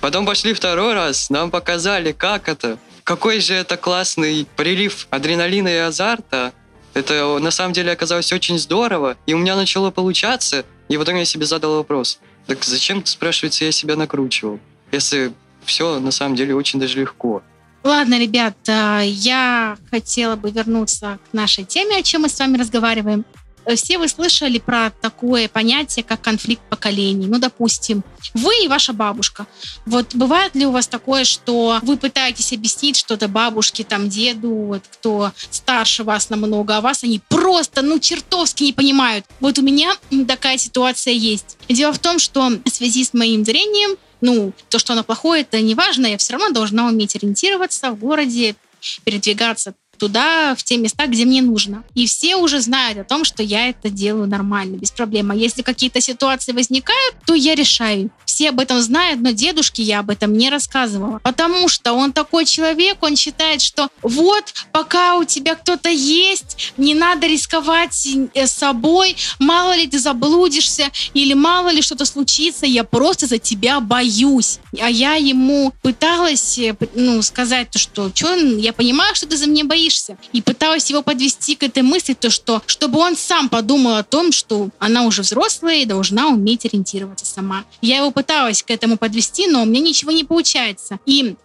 Потом 0.00 0.24
пошли 0.24 0.52
второй 0.52 0.94
раз, 0.94 1.28
нам 1.28 1.50
показали, 1.50 2.12
как 2.12 2.48
это, 2.48 2.78
какой 3.08 3.40
же 3.40 3.54
это 3.54 3.78
классный 3.78 4.46
прилив 4.54 5.06
адреналина 5.08 5.68
и 5.68 5.76
азарта. 5.76 6.52
Это 6.92 7.38
на 7.38 7.50
самом 7.50 7.72
деле 7.72 7.90
оказалось 7.90 8.30
очень 8.34 8.58
здорово, 8.58 9.16
и 9.24 9.32
у 9.32 9.38
меня 9.38 9.56
начало 9.56 9.90
получаться, 9.90 10.66
и 10.90 10.98
потом 10.98 11.16
я 11.16 11.24
себе 11.24 11.46
задал 11.46 11.76
вопрос, 11.76 12.20
так 12.46 12.62
зачем, 12.62 13.06
спрашивается, 13.06 13.64
я 13.64 13.72
себя 13.72 13.96
накручивал, 13.96 14.60
если 14.92 15.32
все 15.64 16.00
на 16.00 16.10
самом 16.10 16.36
деле 16.36 16.54
очень 16.54 16.78
даже 16.78 17.00
легко. 17.00 17.42
Ладно, 17.82 18.20
ребят, 18.20 18.56
э, 18.66 19.04
я 19.06 19.78
хотела 19.90 20.36
бы 20.36 20.50
вернуться 20.50 21.18
к 21.30 21.32
нашей 21.32 21.64
теме, 21.64 21.96
о 21.96 22.02
чем 22.02 22.22
мы 22.22 22.28
с 22.28 22.38
вами 22.38 22.58
разговариваем. 22.58 23.24
Э, 23.68 23.74
Все 23.76 23.98
вы 23.98 24.08
слышали 24.08 24.58
про 24.58 24.90
такое 24.90 25.46
понятие, 25.48 26.02
как 26.02 26.22
конфликт 26.22 26.62
поколений. 26.70 27.26
Ну, 27.26 27.38
допустим, 27.38 28.02
вы 28.32 28.64
и 28.64 28.68
ваша 28.68 28.94
бабушка. 28.94 29.46
Вот 29.84 30.14
бывает 30.14 30.54
ли 30.54 30.64
у 30.64 30.70
вас 30.70 30.88
такое, 30.88 31.24
что 31.24 31.78
вы 31.82 31.98
пытаетесь 31.98 32.54
объяснить 32.54 32.96
что-то 32.96 33.28
бабушке, 33.28 33.84
там, 33.84 34.08
деду, 34.08 34.48
вот, 34.48 34.82
кто 34.90 35.32
старше 35.50 36.02
вас 36.02 36.30
намного, 36.30 36.78
а 36.78 36.80
вас 36.80 37.04
они 37.04 37.20
просто, 37.28 37.82
ну, 37.82 37.98
чертовски 37.98 38.64
не 38.64 38.72
понимают. 38.72 39.26
Вот 39.40 39.58
у 39.58 39.62
меня 39.62 39.94
такая 40.26 40.56
ситуация 40.56 41.12
есть. 41.12 41.58
Дело 41.68 41.92
в 41.92 41.98
том, 41.98 42.18
что 42.18 42.48
в 42.64 42.70
связи 42.70 43.04
с 43.04 43.12
моим 43.12 43.44
зрением 43.44 43.96
ну, 44.20 44.52
то, 44.68 44.80
что 44.80 44.94
оно 44.94 45.04
плохое, 45.04 45.42
это 45.42 45.60
не 45.60 45.76
важно, 45.76 46.06
я 46.06 46.18
все 46.18 46.32
равно 46.32 46.50
должна 46.50 46.88
уметь 46.88 47.14
ориентироваться 47.14 47.92
в 47.92 48.00
городе, 48.00 48.56
передвигаться 49.04 49.74
туда, 49.98 50.54
в 50.54 50.62
те 50.62 50.76
места, 50.76 51.06
где 51.06 51.24
мне 51.24 51.42
нужно. 51.42 51.84
И 51.94 52.06
все 52.06 52.36
уже 52.36 52.60
знают 52.60 52.98
о 52.98 53.04
том, 53.04 53.24
что 53.24 53.42
я 53.42 53.68
это 53.68 53.90
делаю 53.90 54.26
нормально, 54.28 54.76
без 54.76 54.90
проблем. 54.90 55.30
А 55.30 55.34
если 55.34 55.62
какие-то 55.62 56.00
ситуации 56.00 56.52
возникают, 56.52 57.16
то 57.26 57.34
я 57.34 57.54
решаю. 57.54 58.10
Все 58.24 58.50
об 58.50 58.60
этом 58.60 58.80
знают, 58.80 59.20
но 59.20 59.30
дедушке 59.30 59.82
я 59.82 60.00
об 60.00 60.10
этом 60.10 60.32
не 60.32 60.50
рассказывала. 60.50 61.20
Потому 61.22 61.68
что 61.68 61.92
он 61.92 62.12
такой 62.12 62.44
человек, 62.44 63.02
он 63.02 63.16
считает, 63.16 63.60
что 63.60 63.88
вот, 64.02 64.44
пока 64.72 65.16
у 65.16 65.24
тебя 65.24 65.54
кто-то 65.54 65.88
есть, 65.88 66.72
не 66.76 66.94
надо 66.94 67.26
рисковать 67.26 68.08
э, 68.34 68.46
собой, 68.46 69.16
мало 69.38 69.76
ли 69.76 69.86
ты 69.86 69.98
заблудишься, 69.98 70.90
или 71.14 71.34
мало 71.34 71.70
ли 71.70 71.82
что-то 71.82 72.04
случится, 72.04 72.66
я 72.66 72.84
просто 72.84 73.26
за 73.26 73.38
тебя 73.38 73.80
боюсь. 73.80 74.58
А 74.80 74.88
я 74.88 75.14
ему 75.14 75.72
пыталась 75.82 76.58
э, 76.58 76.76
ну, 76.94 77.22
сказать, 77.22 77.70
то, 77.70 77.78
что 77.78 78.10
я 78.58 78.72
понимаю, 78.72 79.14
что 79.14 79.26
ты 79.26 79.36
за 79.36 79.46
меня 79.46 79.64
боишься. 79.64 79.87
И 80.32 80.42
пыталась 80.42 80.90
его 80.90 81.02
подвести 81.02 81.56
к 81.56 81.62
этой 81.62 81.82
мысли, 81.82 82.14
то, 82.14 82.30
что 82.30 82.62
чтобы 82.66 82.98
он 82.98 83.16
сам 83.16 83.48
подумал 83.48 83.96
о 83.96 84.02
том, 84.02 84.32
что 84.32 84.68
она 84.78 85.04
уже 85.04 85.22
взрослая 85.22 85.76
и 85.76 85.86
должна 85.86 86.28
уметь 86.28 86.64
ориентироваться 86.64 87.26
сама. 87.26 87.64
Я 87.80 87.98
его 87.98 88.10
пыталась 88.10 88.62
к 88.62 88.70
этому 88.70 88.96
подвести, 88.96 89.46
но 89.46 89.62
у 89.62 89.64
меня 89.64 89.80
ничего 89.80 90.10
не 90.10 90.24
получается. 90.24 90.98
И 91.06 91.36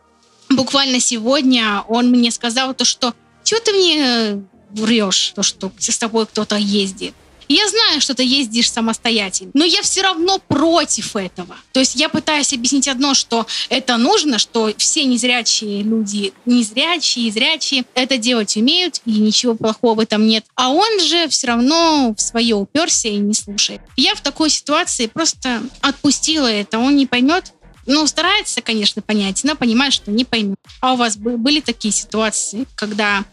буквально 0.50 1.00
сегодня 1.00 1.84
он 1.88 2.10
мне 2.10 2.32
сказал 2.32 2.74
то, 2.74 2.86
что 2.86 3.14
что 3.44 3.60
ты 3.60 3.74
мне 3.74 3.98
э, 4.00 4.40
врешь, 4.72 5.34
то, 5.36 5.44
что 5.44 5.72
с 5.78 5.98
тобой 5.98 6.26
кто-то 6.26 6.56
ездит. 6.56 7.14
Я 7.54 7.68
знаю, 7.70 8.02
что 8.02 8.16
ты 8.16 8.24
ездишь 8.24 8.72
самостоятельно, 8.72 9.52
но 9.54 9.64
я 9.64 9.84
все 9.84 10.02
равно 10.02 10.40
против 10.40 11.16
этого. 11.16 11.56
То 11.72 11.80
есть 11.80 11.96
я 11.96 12.10
пытаюсь 12.10 12.52
объяснить 12.52 12.88
одно, 12.88 13.14
что 13.14 13.46
это 13.70 13.98
нужно, 13.98 14.40
что 14.40 14.74
все 14.78 15.04
незрячие 15.06 15.84
люди, 15.84 16.34
незрячие 16.46 17.32
зрячие 17.32 17.86
это 17.94 18.18
делать 18.18 18.58
умеют, 18.58 19.02
и 19.06 19.12
ничего 19.20 19.54
плохого 19.54 19.94
в 19.96 20.00
этом 20.00 20.26
нет. 20.26 20.46
А 20.56 20.70
он 20.70 21.00
же 21.00 21.28
все 21.28 21.48
равно 21.48 22.16
в 22.18 22.22
свое 22.22 22.56
уперся 22.56 23.10
и 23.10 23.18
не 23.18 23.36
слушает. 23.36 23.82
Я 23.98 24.16
в 24.16 24.22
такой 24.22 24.50
ситуации 24.50 25.06
просто 25.06 25.62
отпустила 25.82 26.48
это, 26.48 26.80
он 26.80 26.96
не 26.96 27.06
поймет, 27.06 27.54
ну, 27.86 28.08
старается, 28.08 28.62
конечно, 28.62 29.02
понять, 29.02 29.44
но 29.44 29.56
понимает, 29.56 29.94
что 29.94 30.10
не 30.10 30.26
поймет. 30.26 30.58
А 30.80 30.94
у 30.94 30.96
вас 30.96 31.18
бы- 31.18 31.38
были 31.38 31.60
такие 31.60 31.94
ситуации, 31.94 32.66
когда 32.76 33.26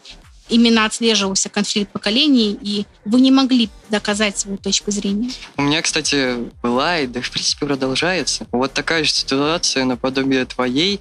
именно 0.50 0.84
отслеживался 0.84 1.48
конфликт 1.48 1.92
поколений, 1.92 2.58
и 2.60 2.86
вы 3.04 3.20
не 3.20 3.30
могли 3.30 3.70
доказать 3.88 4.38
свою 4.38 4.58
точку 4.58 4.90
зрения. 4.90 5.30
У 5.56 5.62
меня, 5.62 5.80
кстати, 5.82 6.50
была, 6.62 7.00
и 7.00 7.06
да, 7.06 7.20
в 7.20 7.30
принципе, 7.30 7.66
продолжается. 7.66 8.46
Вот 8.52 8.72
такая 8.72 9.04
же 9.04 9.10
ситуация 9.10 9.84
наподобие 9.84 10.44
твоей. 10.44 11.00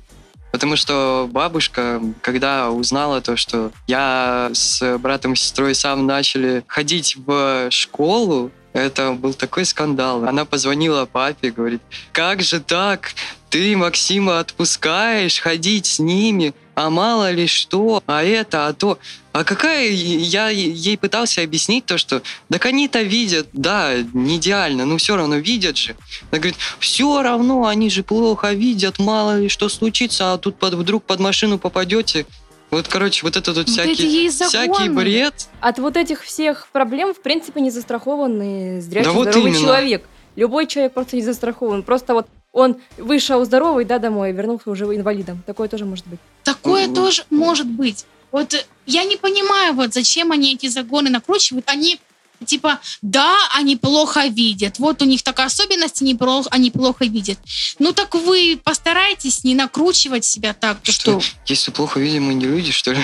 Потому 0.51 0.75
что 0.75 1.29
бабушка, 1.31 2.01
когда 2.21 2.71
узнала 2.71 3.21
то, 3.21 3.37
что 3.37 3.71
я 3.85 4.49
с 4.51 4.97
братом 4.97 5.33
и 5.33 5.35
сестрой 5.35 5.75
сам 5.75 6.07
начали 6.07 6.63
ходить 6.65 7.15
в 7.17 7.69
школу, 7.69 8.51
это 8.73 9.13
был 9.13 9.33
такой 9.33 9.65
скандал. 9.65 10.25
Она 10.25 10.45
позвонила 10.45 11.05
папе, 11.05 11.51
говорит, 11.51 11.81
как 12.11 12.41
же 12.41 12.59
так? 12.59 13.13
Ты 13.49 13.75
Максима 13.75 14.39
отпускаешь 14.39 15.39
ходить 15.39 15.87
с 15.87 15.99
ними, 15.99 16.53
а 16.75 16.91
мало 16.91 17.31
ли 17.31 17.47
что, 17.47 18.03
а 18.05 18.23
это, 18.23 18.67
а 18.67 18.73
то. 18.73 18.99
А 19.33 19.43
какая... 19.43 19.89
Я 19.89 20.49
ей 20.49 20.97
пытался 20.97 21.41
объяснить 21.41 21.85
то, 21.85 21.97
что 21.97 22.21
так 22.49 22.65
они-то 22.65 23.01
видят, 23.01 23.47
да, 23.53 23.95
не 24.13 24.37
идеально, 24.37 24.85
но 24.85 24.97
все 24.97 25.15
равно 25.15 25.37
видят 25.37 25.77
же. 25.77 25.95
Она 26.29 26.39
говорит, 26.39 26.57
все 26.79 27.23
равно, 27.23 27.65
они 27.65 27.89
же 27.89 28.03
плохо 28.03 28.53
видят, 28.53 28.99
мало 28.99 29.39
ли 29.39 29.49
что 29.49 29.67
случится, 29.67 30.33
а 30.33 30.37
тут 30.37 30.57
под, 30.57 30.75
вдруг 30.75 31.03
под 31.03 31.19
машину 31.19 31.57
попадете, 31.57 32.27
вот, 32.71 32.87
короче, 32.87 33.21
вот 33.25 33.35
это 33.35 33.53
тут 33.53 33.67
Вот 33.67 33.77
это 33.77 33.93
всякий, 33.93 34.07
есть 34.07 34.43
всякий 34.43 34.89
бред. 34.89 35.47
От 35.59 35.79
вот 35.79 35.97
этих 35.97 36.23
всех 36.23 36.67
проблем, 36.71 37.13
в 37.13 37.21
принципе, 37.21 37.61
не 37.61 37.71
застрахован 37.71 38.41
и 38.41 38.79
зрячий 38.81 39.05
Да 39.05 39.11
вот 39.11 39.23
здоровый 39.29 39.51
именно. 39.51 39.63
человек. 39.63 40.05
Любой 40.35 40.67
человек 40.67 40.93
просто 40.93 41.15
не 41.15 41.21
застрахован. 41.23 41.83
Просто 41.83 42.13
вот 42.13 42.27
он 42.51 42.77
вышел 42.97 43.43
здоровый, 43.45 43.85
да, 43.85 43.99
домой, 43.99 44.31
вернулся 44.31 44.69
уже 44.69 44.85
инвалидом. 44.85 45.43
Такое 45.45 45.67
тоже 45.67 45.85
может 45.85 46.07
быть. 46.07 46.19
Такое 46.43 46.85
Мгм. 46.85 46.95
тоже 46.95 47.23
может 47.29 47.67
быть. 47.67 48.05
Вот 48.31 48.65
я 48.85 49.03
не 49.03 49.17
понимаю, 49.17 49.73
вот 49.73 49.93
зачем 49.93 50.31
они 50.31 50.53
эти 50.53 50.67
загоны 50.67 51.09
накручивают. 51.09 51.67
Они 51.67 51.99
типа, 52.45 52.79
да, 53.01 53.35
они 53.55 53.75
плохо 53.75 54.27
видят. 54.27 54.79
Вот 54.79 55.01
у 55.01 55.05
них 55.05 55.23
такая 55.23 55.47
особенность, 55.47 56.01
они 56.01 56.15
плохо, 56.15 56.49
они 56.51 56.71
плохо 56.71 57.05
видят. 57.05 57.37
Ну 57.79 57.91
так 57.93 58.15
вы 58.15 58.59
постарайтесь 58.63 59.43
не 59.43 59.55
накручивать 59.55 60.25
себя 60.25 60.53
так, 60.53 60.79
то 60.81 60.91
что, 60.91 61.19
Что, 61.19 61.37
если 61.45 61.71
плохо 61.71 61.99
видим, 61.99 62.25
мы 62.25 62.33
не 62.33 62.45
люди, 62.45 62.71
что 62.71 62.91
ли? 62.91 62.99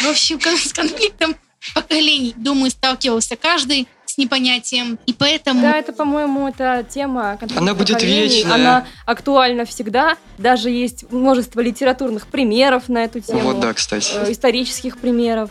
в 0.00 0.06
общем, 0.06 0.40
с 0.40 0.72
конфликтом 0.72 1.36
поколений, 1.74 2.32
думаю, 2.36 2.70
сталкивался 2.70 3.36
каждый 3.36 3.86
с 4.06 4.18
непонятием. 4.18 4.98
И 5.06 5.12
поэтому 5.12 5.62
Да, 5.62 5.76
это, 5.76 5.92
по-моему, 5.92 6.48
эта 6.48 6.84
тема 6.88 7.38
Она 7.56 7.74
будет 7.74 8.02
вечная. 8.02 8.54
Она 8.54 8.86
актуальна 9.06 9.64
всегда. 9.64 10.16
Даже 10.38 10.70
есть 10.70 11.10
множество 11.12 11.60
литературных 11.60 12.26
примеров 12.26 12.88
на 12.88 13.04
эту 13.04 13.20
тему. 13.20 13.40
Вот 13.40 13.60
да, 13.60 13.72
кстати. 13.72 14.12
э, 14.14 14.32
исторических 14.32 14.98
примеров. 14.98 15.50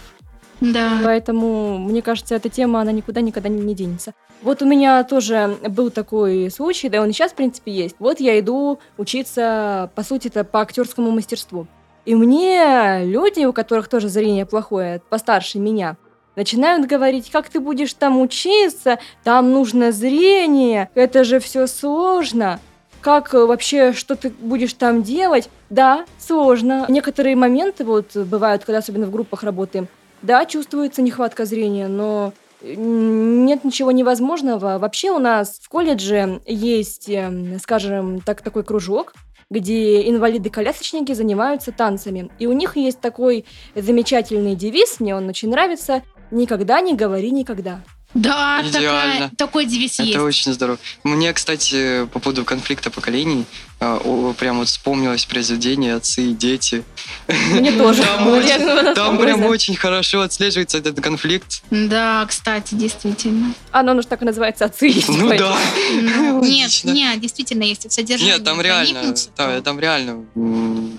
Да. 0.61 0.99
Поэтому, 1.03 1.77
мне 1.77 2.01
кажется, 2.01 2.35
эта 2.35 2.49
тема, 2.49 2.81
она 2.81 2.91
никуда 2.91 3.21
никогда 3.21 3.49
не, 3.49 3.61
не 3.61 3.75
денется. 3.75 4.13
Вот 4.41 4.61
у 4.61 4.65
меня 4.65 5.03
тоже 5.03 5.57
был 5.69 5.89
такой 5.89 6.49
случай, 6.49 6.89
да 6.89 7.01
он 7.01 7.09
и 7.09 7.13
сейчас, 7.13 7.31
в 7.31 7.35
принципе, 7.35 7.71
есть. 7.71 7.95
Вот 7.99 8.19
я 8.19 8.39
иду 8.39 8.79
учиться, 8.97 9.91
по 9.95 10.03
сути, 10.03 10.27
это 10.27 10.43
по 10.43 10.61
актерскому 10.61 11.11
мастерству. 11.11 11.67
И 12.05 12.15
мне 12.15 13.03
люди, 13.03 13.45
у 13.45 13.53
которых 13.53 13.87
тоже 13.87 14.09
зрение 14.09 14.45
плохое, 14.45 15.01
постарше 15.09 15.59
меня, 15.59 15.97
начинают 16.35 16.87
говорить, 16.87 17.29
как 17.29 17.49
ты 17.49 17.59
будешь 17.59 17.93
там 17.93 18.19
учиться, 18.21 18.99
там 19.23 19.51
нужно 19.51 19.91
зрение, 19.91 20.89
это 20.95 21.23
же 21.23 21.39
все 21.39 21.67
сложно. 21.67 22.59
Как 23.01 23.33
вообще, 23.33 23.93
что 23.93 24.15
ты 24.15 24.29
будешь 24.29 24.73
там 24.73 25.03
делать? 25.03 25.49
Да, 25.69 26.05
сложно. 26.17 26.85
Некоторые 26.89 27.35
моменты 27.35 27.85
вот 27.85 28.15
бывают, 28.15 28.65
когда 28.65 28.79
особенно 28.79 29.05
в 29.05 29.11
группах 29.11 29.43
работаем, 29.43 29.87
да, 30.21 30.45
чувствуется 30.45 31.01
нехватка 31.01 31.45
зрения, 31.45 31.87
но 31.87 32.33
м, 32.61 33.45
нет 33.45 33.63
ничего 33.63 33.91
невозможного. 33.91 34.77
Вообще 34.79 35.11
у 35.11 35.19
нас 35.19 35.59
в 35.61 35.69
колледже 35.69 36.41
есть, 36.45 37.09
эм, 37.09 37.59
скажем, 37.59 38.21
так, 38.21 38.41
такой 38.41 38.63
кружок, 38.63 39.13
где 39.49 40.07
инвалиды-колясочники 40.09 41.13
занимаются 41.13 41.71
танцами. 41.71 42.29
И 42.37 42.47
у 42.47 42.53
них 42.53 42.77
есть 42.77 42.99
такой 42.99 43.45
замечательный 43.75 44.55
девиз, 44.55 44.99
мне 44.99 45.15
он 45.15 45.27
очень 45.29 45.49
нравится, 45.49 46.03
«Никогда 46.31 46.79
не 46.81 46.93
говори 46.95 47.31
никогда». 47.31 47.81
Да, 48.15 48.63
такая- 48.63 48.79
Идеально. 48.81 49.31
такой 49.37 49.65
девиз 49.65 49.99
есть. 49.99 50.11
Это 50.15 50.23
очень 50.23 50.51
здорово. 50.53 50.79
Мне, 51.03 51.31
кстати, 51.31 52.05
по 52.07 52.19
поводу 52.19 52.43
конфликта 52.43 52.89
поколений, 52.89 53.45
а, 53.79 53.99
прям 54.33 54.57
вот 54.57 54.67
вспомнилось 54.67 55.25
произведение 55.25 55.95
«Отцы 55.95 56.23
и 56.31 56.33
дети». 56.33 56.83
Мне 57.27 57.71
тоже. 57.71 58.03
Там 58.03 58.27
очень- 58.27 58.95
Там 58.95 59.17
прям 59.19 59.43
очень 59.45 59.75
хорошо 59.75 60.21
отслеживается 60.21 60.79
этот 60.79 60.99
конфликт. 61.01 61.61
Да, 61.69 62.25
кстати, 62.27 62.73
действительно. 62.73 63.53
Оно 63.71 63.95
уж 63.95 64.05
так 64.05 64.21
и 64.23 64.25
называется 64.25 64.65
«Отцы 64.65 64.89
и 64.89 64.93
дети», 64.93 65.05
Ну 65.11 65.29
да. 65.37 65.55
Ну, 66.01 66.43
Нет, 66.43 66.71
нет, 66.83 67.19
действительно, 67.21 67.63
если 67.63 67.89
в 67.89 67.93
содержании 67.93 68.33
Нет, 68.33 68.43
там 68.43 68.59
реально, 68.59 69.13
там, 69.61 69.79
реально 69.79 70.25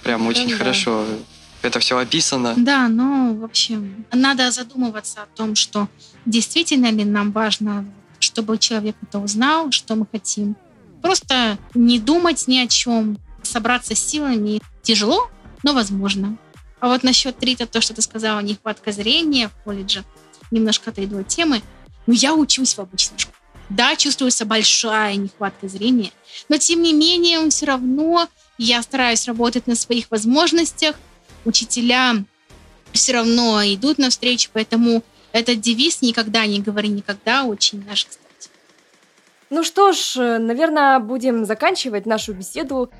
прям 0.04 0.26
очень 0.28 0.52
хорошо 0.52 1.04
это 1.62 1.80
все 1.80 1.98
описано. 1.98 2.54
Да, 2.56 2.88
но, 2.88 3.34
в 3.34 3.44
общем, 3.44 4.06
надо 4.12 4.50
задумываться 4.50 5.22
о 5.22 5.26
том, 5.36 5.54
что 5.54 5.88
действительно 6.26 6.90
ли 6.90 7.04
нам 7.04 7.32
важно, 7.32 7.86
чтобы 8.18 8.58
человек 8.58 8.96
это 9.02 9.18
узнал, 9.18 9.70
что 9.70 9.94
мы 9.94 10.06
хотим. 10.10 10.56
Просто 11.02 11.58
не 11.74 11.98
думать 11.98 12.46
ни 12.46 12.58
о 12.58 12.66
чем, 12.66 13.18
собраться 13.42 13.94
с 13.94 13.98
силами 13.98 14.60
тяжело, 14.82 15.30
но 15.62 15.72
возможно. 15.72 16.36
А 16.78 16.88
вот 16.88 17.02
насчет 17.02 17.38
третьего, 17.38 17.68
то, 17.68 17.80
что 17.80 17.94
ты 17.94 18.02
сказала, 18.02 18.40
нехватка 18.40 18.92
зрения 18.92 19.48
в 19.48 19.64
колледже, 19.64 20.04
немножко 20.50 20.90
отойду 20.90 21.18
от 21.18 21.28
темы. 21.28 21.62
Ну, 22.06 22.14
я 22.14 22.34
учусь 22.34 22.74
в 22.74 22.80
обычной 22.80 23.18
школе. 23.18 23.36
Да, 23.68 23.94
чувствуется 23.94 24.44
большая 24.44 25.14
нехватка 25.14 25.68
зрения, 25.68 26.10
но 26.48 26.56
тем 26.58 26.82
не 26.82 26.92
менее, 26.92 27.48
все 27.50 27.66
равно 27.66 28.28
я 28.58 28.82
стараюсь 28.82 29.28
работать 29.28 29.68
на 29.68 29.76
своих 29.76 30.10
возможностях. 30.10 30.96
Учителя 31.44 32.24
все 32.92 33.12
равно 33.12 33.62
идут 33.64 33.98
навстречу, 33.98 34.50
поэтому 34.52 35.02
этот 35.32 35.60
девиз 35.60 36.02
«никогда 36.02 36.46
не 36.46 36.60
говори 36.60 36.88
никогда» 36.88 37.44
очень 37.44 37.84
наш, 37.86 38.04
кстати. 38.04 38.50
Ну 39.48 39.64
что 39.64 39.92
ж, 39.92 40.38
наверное, 40.38 40.98
будем 40.98 41.44
заканчивать 41.44 42.06
нашу 42.06 42.34
беседу. 42.34 42.90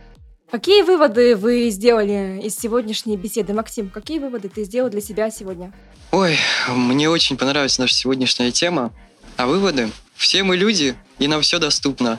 Какие 0.50 0.82
выводы 0.82 1.36
вы 1.36 1.70
сделали 1.70 2.40
из 2.42 2.56
сегодняшней 2.56 3.16
беседы, 3.16 3.52
Максим? 3.52 3.88
Какие 3.88 4.18
выводы 4.18 4.48
ты 4.48 4.64
сделал 4.64 4.90
для 4.90 5.00
себя 5.00 5.30
сегодня? 5.30 5.72
Ой, 6.10 6.36
мне 6.68 7.08
очень 7.08 7.36
понравилась 7.36 7.78
наша 7.78 7.94
сегодняшняя 7.94 8.50
тема. 8.50 8.92
А 9.36 9.46
выводы? 9.46 9.90
Все 10.16 10.42
мы 10.42 10.56
люди, 10.56 10.96
и 11.20 11.28
нам 11.28 11.42
все 11.42 11.60
доступно. 11.60 12.18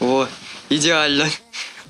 О, 0.00 0.26
идеально. 0.70 1.26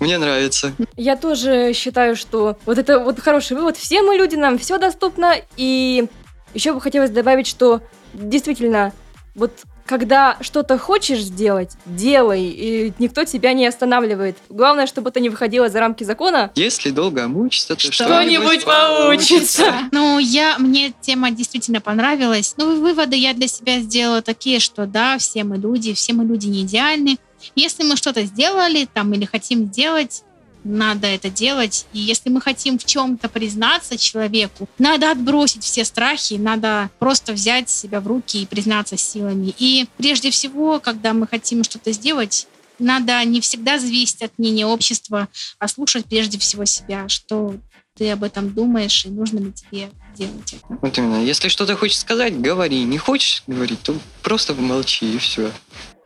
Мне 0.00 0.18
нравится. 0.18 0.72
Я 0.96 1.16
тоже 1.16 1.72
считаю, 1.74 2.16
что 2.16 2.56
вот 2.66 2.78
это 2.78 3.00
вот 3.00 3.20
хороший 3.20 3.56
вывод. 3.56 3.76
Все 3.76 4.02
мы 4.02 4.16
люди, 4.16 4.36
нам 4.36 4.58
все 4.58 4.78
доступно. 4.78 5.34
И 5.56 6.06
еще 6.54 6.72
бы 6.72 6.80
хотелось 6.80 7.10
добавить, 7.10 7.46
что 7.46 7.82
действительно, 8.14 8.92
вот 9.34 9.52
когда 9.88 10.36
что-то 10.42 10.76
хочешь 10.78 11.20
сделать, 11.20 11.72
делай, 11.86 12.44
и 12.44 12.92
никто 12.98 13.24
тебя 13.24 13.54
не 13.54 13.66
останавливает. 13.66 14.36
Главное, 14.50 14.86
чтобы 14.86 15.08
это 15.08 15.18
не 15.18 15.30
выходило 15.30 15.70
за 15.70 15.80
рамки 15.80 16.04
закона. 16.04 16.52
Если 16.54 16.90
долго 16.90 17.26
мучиться, 17.26 17.74
то 17.74 17.80
Что-нибудь 17.80 18.60
что-нибудь 18.60 18.64
получится. 18.64 19.64
Ну, 19.90 20.18
я, 20.18 20.58
мне 20.58 20.92
тема 21.00 21.30
действительно 21.30 21.80
понравилась. 21.80 22.54
Ну, 22.58 22.80
выводы 22.80 23.16
я 23.16 23.32
для 23.32 23.48
себя 23.48 23.80
сделала 23.80 24.20
такие, 24.20 24.60
что 24.60 24.86
да, 24.86 25.16
все 25.16 25.42
мы 25.42 25.56
люди, 25.56 25.94
все 25.94 26.12
мы 26.12 26.24
люди 26.24 26.46
не 26.46 26.62
идеальны. 26.62 27.16
Если 27.54 27.82
мы 27.82 27.96
что-то 27.96 28.24
сделали 28.24 28.88
там 28.92 29.12
или 29.14 29.24
хотим 29.24 29.66
сделать, 29.66 30.22
надо 30.64 31.06
это 31.06 31.30
делать. 31.30 31.86
И 31.92 31.98
если 31.98 32.30
мы 32.30 32.40
хотим 32.40 32.78
в 32.78 32.84
чем-то 32.84 33.28
признаться 33.28 33.96
человеку, 33.96 34.68
надо 34.78 35.10
отбросить 35.10 35.64
все 35.64 35.84
страхи, 35.84 36.34
надо 36.34 36.90
просто 36.98 37.32
взять 37.32 37.70
себя 37.70 38.00
в 38.00 38.06
руки 38.06 38.42
и 38.42 38.46
признаться 38.46 38.96
силами. 38.96 39.54
И 39.58 39.86
прежде 39.96 40.30
всего, 40.30 40.80
когда 40.80 41.12
мы 41.12 41.26
хотим 41.26 41.64
что-то 41.64 41.92
сделать, 41.92 42.46
надо 42.78 43.24
не 43.24 43.40
всегда 43.40 43.78
зависеть 43.78 44.22
от 44.22 44.38
мнения 44.38 44.66
общества, 44.66 45.28
а 45.58 45.68
слушать 45.68 46.06
прежде 46.06 46.38
всего 46.38 46.64
себя, 46.64 47.08
что 47.08 47.54
ты 47.96 48.10
об 48.12 48.22
этом 48.22 48.50
думаешь 48.50 49.04
и 49.04 49.08
нужно 49.08 49.40
ли 49.40 49.52
тебе 49.52 49.90
делать 50.16 50.52
это. 50.52 50.78
Вот 50.80 50.96
именно. 50.96 51.24
Если 51.24 51.48
что-то 51.48 51.76
хочешь 51.76 51.98
сказать, 51.98 52.40
говори. 52.40 52.84
Не 52.84 52.98
хочешь 52.98 53.42
говорить, 53.48 53.80
то 53.82 53.96
просто 54.22 54.54
молчи 54.54 55.14
и 55.14 55.18
все. 55.18 55.50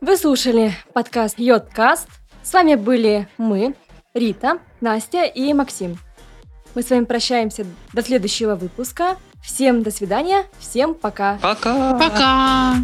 Вы 0.02 0.16
слушали 0.16 0.74
подкаст 0.92 1.38
Йодкаст. 1.38 2.08
С 2.42 2.52
вами 2.52 2.74
были 2.74 3.28
мы, 3.38 3.76
Рита, 4.14 4.58
Настя 4.80 5.22
и 5.22 5.54
Максим. 5.54 5.96
Мы 6.74 6.82
с 6.82 6.90
вами 6.90 7.04
прощаемся 7.04 7.64
до 7.92 8.02
следующего 8.02 8.56
выпуска. 8.56 9.16
Всем 9.44 9.84
до 9.84 9.92
свидания, 9.92 10.46
всем 10.58 10.94
пока. 10.94 11.38
Пока. 11.40 11.96
Пока! 12.00 12.74